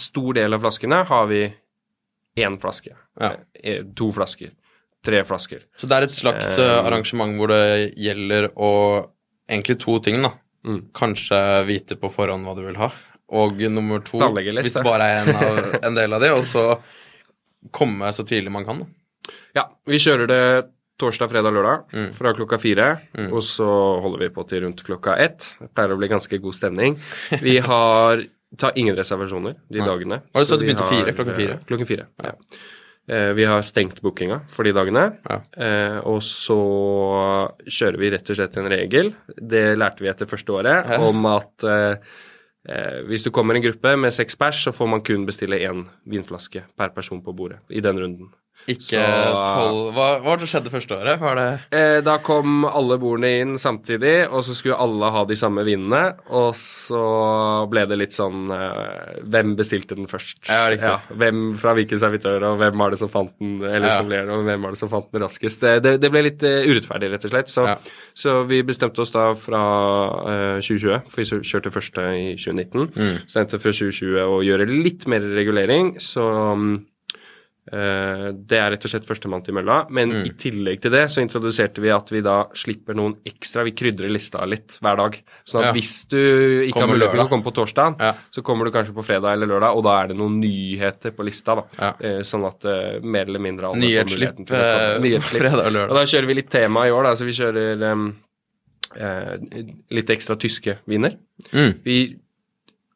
[0.00, 1.42] stor del av flaskene har vi
[2.40, 2.94] én flaske.
[3.20, 3.32] Ja.
[3.62, 4.50] Eh, to flasker.
[5.04, 5.60] Tre flasker.
[5.78, 8.72] Så det er et slags Eh, eh, arrangement hvor det gjelder å
[9.48, 10.30] Egentlig to ting, da.
[10.66, 10.90] Mm.
[10.92, 12.90] Kanskje vite på forhånd hva du vil ha,
[13.32, 16.42] og nummer to, litt, hvis det bare er en, av, en del av det, og
[16.44, 16.64] så
[17.72, 18.82] komme så tidlig man kan.
[18.82, 19.32] da.
[19.56, 20.42] Ja, vi kjører det
[21.00, 22.12] torsdag, fredag, lørdag Mm.
[22.12, 22.88] fra klokka fire.
[23.32, 23.64] Og så
[24.02, 25.54] holder vi på til rundt klokka ett.
[25.60, 26.98] Det pleier å bli ganske god stemning.
[27.40, 28.24] Vi har
[28.58, 29.86] tar ingen reservasjoner de Nei.
[29.86, 30.20] dagene.
[30.32, 31.12] Var det så Så du begynte har, fire?
[31.16, 31.52] Klokken fire?
[31.56, 32.32] eh, Klokken fire, ja.
[32.32, 32.58] Eh,
[33.08, 35.04] Vi har stengt bookinga for de dagene.
[35.24, 35.38] Ja.
[35.56, 36.56] Eh, og så
[37.64, 39.12] kjører vi rett og slett en regel.
[39.40, 40.98] Det lærte vi etter første året, Ja.
[41.00, 41.96] om at eh,
[42.68, 45.56] eh, hvis du kommer i en gruppe med seks pers, så får man kun bestille
[45.64, 48.28] én vinflaske per person på bordet i den runden.
[48.68, 51.22] Ikke tolv Hva hva skjedde første året?
[51.74, 56.02] Eh, da kom alle bordene inn samtidig, og så skulle alle ha de samme vinene.
[56.36, 57.00] Og så
[57.70, 60.42] ble det litt sånn eh, Hvem bestilte den først?
[60.48, 60.92] Ja, riktig.
[61.20, 63.96] hvem fra hvilken servitør, og hvem var det som fant den eller Ja.
[63.96, 65.64] som ler, og hvem var det som fant den raskest?
[65.64, 67.52] Det, det, ble litt uh, urettferdig, rett og slett.
[67.52, 67.76] Så, Ja.
[68.14, 69.62] så vi bestemte oss da fra
[70.24, 72.90] uh, 2020, for vi kjørte første i 2019.
[72.96, 73.16] Mm.
[73.24, 76.97] Bestemte fra 2020 å gjøre litt mer regulering, så Eh,
[77.70, 79.86] det er rett og slett førstemann til mølla.
[79.90, 80.26] Men Mm.
[80.26, 84.08] i tillegg til det så introduserte vi at vi da slipper noen ekstra Vi krydrer
[84.10, 85.18] lista litt hver dag.
[85.44, 85.72] Sånn at Ja.
[85.72, 86.16] hvis du
[86.66, 88.14] ikke har mulighet til å komme på torsdag, Ja.
[88.32, 91.24] så kommer du kanskje på fredag eller lørdag, og da er det noen nyheter på
[91.24, 91.54] lista.
[91.56, 91.64] da.
[91.78, 91.92] Ja.
[92.00, 96.26] Eh, sånn at eh, mer eller mindre alle Nyhetsslipp eh, fredag og Og da kjører
[96.26, 97.12] vi litt tema i år, da.
[97.14, 98.16] Så vi kjører um,
[98.98, 99.36] uh,
[99.90, 101.16] litt ekstra tyske viner.
[101.52, 101.74] Mm.
[101.84, 102.16] Vi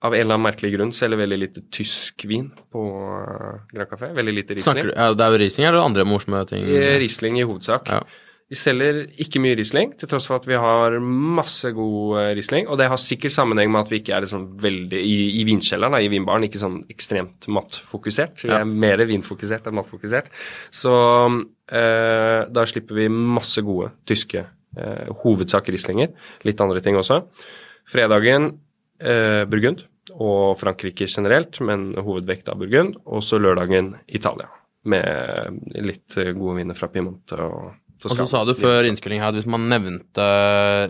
[0.03, 4.09] av en eller annen merkelig grunn selger veldig lite tysk vin på uh, Grand Café.
[4.16, 4.90] Veldig lite Snakker Riesling.
[4.90, 6.64] du, ja, det er jo Riesling eller andre morsomme ting?
[6.66, 7.88] Eh, Riesling i hovedsak.
[7.92, 8.00] Ja.
[8.53, 12.66] Vi selger ikke mye Riesling, til tross for at vi har masse god eh, Riesling.
[12.68, 15.94] Og det har sikkert sammenheng med at vi ikke er liksom veldig i, i vinkjelleren,
[15.96, 18.42] da, i vinbaren, ikke sånn ekstremt mattfokusert.
[18.44, 18.59] Vi Ja.
[18.61, 20.28] er mer vinfokusert enn mattfokusert.
[20.74, 20.92] Så
[21.72, 24.42] eh, da slipper vi masse gode tyske
[24.76, 26.12] eh, hovedsak Rieslinger.
[26.44, 27.22] Litt andre ting også.
[27.88, 28.50] Fredagen
[29.00, 32.98] eh, Burgund og Frankrike generelt, men hovedvekt av Burgund.
[33.07, 34.48] Og så lørdagen Italia,
[34.88, 37.70] med litt gode viner fra Piemonte og
[38.05, 40.24] Og så sa du før innspilling her at hvis man nevnte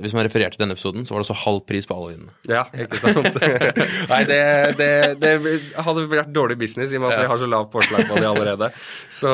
[0.03, 2.33] Hvis man refererte denne episoden, så var det så halv pris på alle vinene.
[2.49, 3.37] Ja, ikke sant.
[4.13, 4.41] Nei, det,
[4.79, 4.91] det,
[5.23, 5.33] det
[5.85, 8.29] hadde vært dårlig business i og med at vi har så lavt forslag på det
[8.31, 8.71] allerede.
[9.13, 9.33] Så,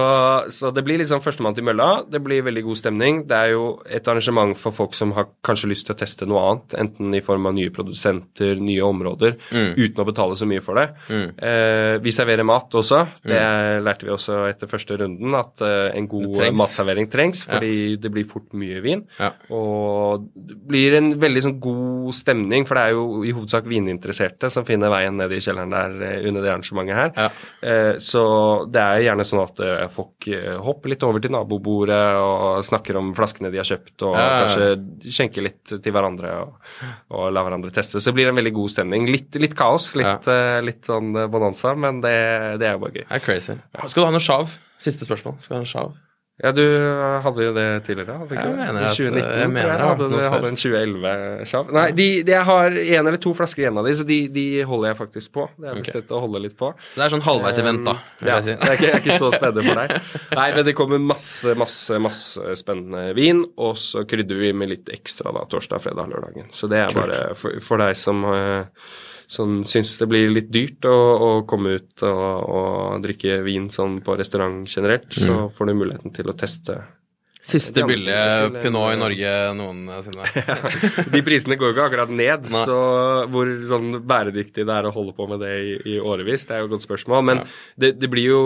[0.54, 1.88] så det blir liksom førstemann til mølla.
[2.10, 3.22] Det blir veldig god stemning.
[3.30, 6.42] Det er jo et arrangement for folk som har kanskje lyst til å teste noe
[6.48, 10.78] annet, enten i form av nye produsenter, nye områder, uten å betale så mye for
[10.80, 10.88] det.
[11.12, 13.04] Eh, vi serverer mat også.
[13.28, 13.42] Det
[13.86, 17.44] lærte vi også etter første runden, at eh, en god matservering trengs.
[17.48, 19.02] fordi fordi det blir fort mye vin.
[19.18, 19.30] Ja.
[19.54, 24.50] Og det blir en veldig sånn god stemning, for det er jo i hovedsak vininteresserte
[24.52, 27.12] som finner veien ned i kjelleren der eh, under det arrangementet her.
[27.16, 27.28] Ja.
[27.62, 28.22] Eh, Så
[28.72, 30.28] det er gjerne sånn at eh, folk
[30.64, 35.12] hopper litt over til nabobordet og snakker om flaskene de har kjøpt, og Ja, kanskje
[35.18, 36.56] skjenker litt til hverandre og,
[37.14, 38.00] og lar hverandre teste.
[38.00, 39.08] Så det blir en veldig god stemning.
[39.10, 40.28] Litt, litt kaos, litt,
[40.64, 42.14] litt sånn bonanza, men det,
[42.62, 43.04] det er jo bare gøy.
[43.08, 43.58] Det er crazy.
[43.86, 44.52] Skal du ha noe sjav?
[44.78, 45.38] Siste spørsmål.
[45.42, 45.96] Skal du ha noe sjav?
[46.39, 49.16] Ja, du eh, hadde jo det tidligere, hadde du ikke Jeg mener I at- 2019,
[49.18, 49.80] jeg tror mener jeg.
[49.89, 51.72] Hadde, jeg du hadde en 2011-sjav.
[51.74, 54.45] Nei, de, de, jeg har en eller to flasker igjen av de, så de, de
[54.70, 55.49] holder jeg faktisk på.
[55.59, 56.70] Det er bestemt å holde litt på.
[56.93, 57.97] Så det er sånn halvveis event, da.
[58.20, 58.55] vil Ja, jeg si.
[58.55, 60.14] det er ikke, er ikke så spennende for deg.
[60.39, 64.95] Nei, men det kommer masse, masse, masse spennende vin, og så krydrer vi med litt
[64.95, 66.47] ekstra da, torsdag, fredag, lørdagen.
[66.55, 68.95] Så det er bare for, for deg som, eh,
[69.28, 74.00] som syns det blir litt dyrt å, å komme ut og, og, drikke vin sånn
[74.04, 75.18] på restaurant generelt, mm.
[75.20, 76.78] så får du muligheten til å teste.
[77.48, 80.26] Siste billige pinot i Norge noensinne.
[80.48, 80.56] ja,
[81.12, 82.64] de prisene går jo ikke akkurat ned, Nei.
[82.66, 82.78] så
[83.30, 86.64] hvor sånn bæredyktig det er å holde på med det i, i årevis, det er
[86.64, 87.24] jo et godt spørsmål.
[87.30, 87.46] Men ja.
[87.84, 88.42] det, det blir jo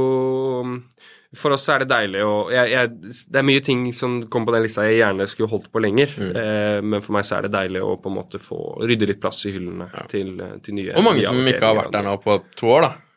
[1.37, 4.85] for oss er det deilig å Det er mye ting som kommer på den lista
[4.85, 6.33] jeg gjerne skulle holdt på lenger, mm.
[6.43, 9.23] eh, men for meg så er det deilig å på en måte få rydde litt
[9.23, 10.05] plass i hyllene ja.
[10.11, 13.12] til, til, nye Og mange som ikke har vært der nå på to år, da.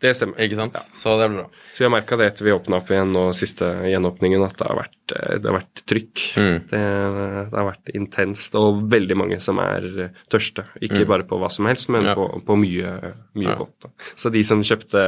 [0.00, 0.38] Det stemmer.
[0.44, 0.76] Ikke sant?
[0.76, 0.82] Ja.
[0.96, 1.62] Så det blir bra.
[1.74, 4.68] Så vi har merka det etter vi åpna opp igjen nå siste gjenåpningen, at det
[4.68, 6.24] har vært, eh, det har vært trykk.
[6.40, 6.58] Mm.
[6.70, 9.88] Det, det, har vært intenst, og veldig mange som er
[10.32, 10.66] tørste.
[10.80, 11.08] Ikke mm.
[11.14, 12.16] bare på hva som helst, men ja.
[12.18, 12.94] på, på, mye,
[13.38, 13.56] mye ja.
[13.60, 13.74] godt.
[13.86, 13.92] Da.
[14.20, 15.04] Så de som kjøpte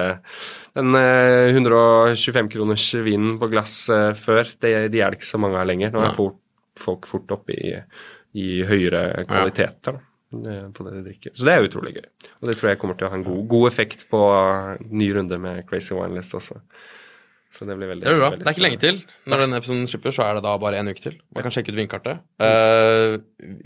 [0.76, 5.42] den 125 eh, kroners vinen på glass eh, før, de, de er det ikke så
[5.42, 5.94] mange av lenger.
[5.94, 6.18] Nå er
[6.76, 7.72] folk fort oppe i,
[8.36, 10.00] i høyere kvaliteter.
[10.34, 11.34] Da på det de drikker.
[11.38, 12.06] Så det er utrolig gøy.
[12.42, 14.20] Og det tror jeg kommer til å ha en god, god effekt på
[14.90, 16.58] ny runde med Crazy Wine List også.
[17.56, 18.28] Så det blir veldig, det, bra.
[18.34, 18.98] det er ikke lenge til.
[19.30, 21.14] Når denne episoden slipper, så er det da bare en uke til.
[21.32, 22.20] Man kan sjekke ut vinkartet.
[22.42, 23.16] Uh,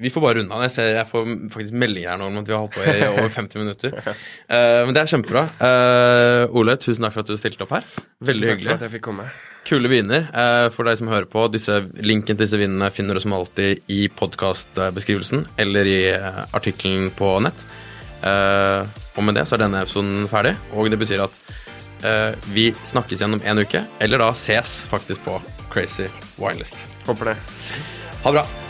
[0.05, 0.63] vi får bare runde av.
[0.69, 3.09] Jeg ser jeg får faktisk meldinger her nå om at vi har holdt på i
[3.09, 3.97] over 50 minutter.
[4.05, 5.47] Uh, men det er kjempebra.
[5.59, 7.89] Uh, Ole, tusen takk for at du stilte opp her.
[8.21, 8.69] Veldig hyggelig.
[8.69, 9.31] Takk for at jeg fikk komme.
[9.69, 10.27] Kule viner.
[10.33, 13.85] Eh, for deg som hører på, disse, linken til disse vinene finner du som alltid
[13.93, 17.67] i podkastbeskrivelsen eller i eh, artikkelen på nett.
[18.25, 21.41] Eh, og med det så er denne episoden ferdig, og det betyr at
[22.49, 25.37] vi snakkes igjen om en uke, eller da ses faktisk på
[25.69, 26.09] Crazy
[26.41, 26.81] Winelist.
[27.05, 27.39] Håper det.
[28.25, 28.70] Ha det bra.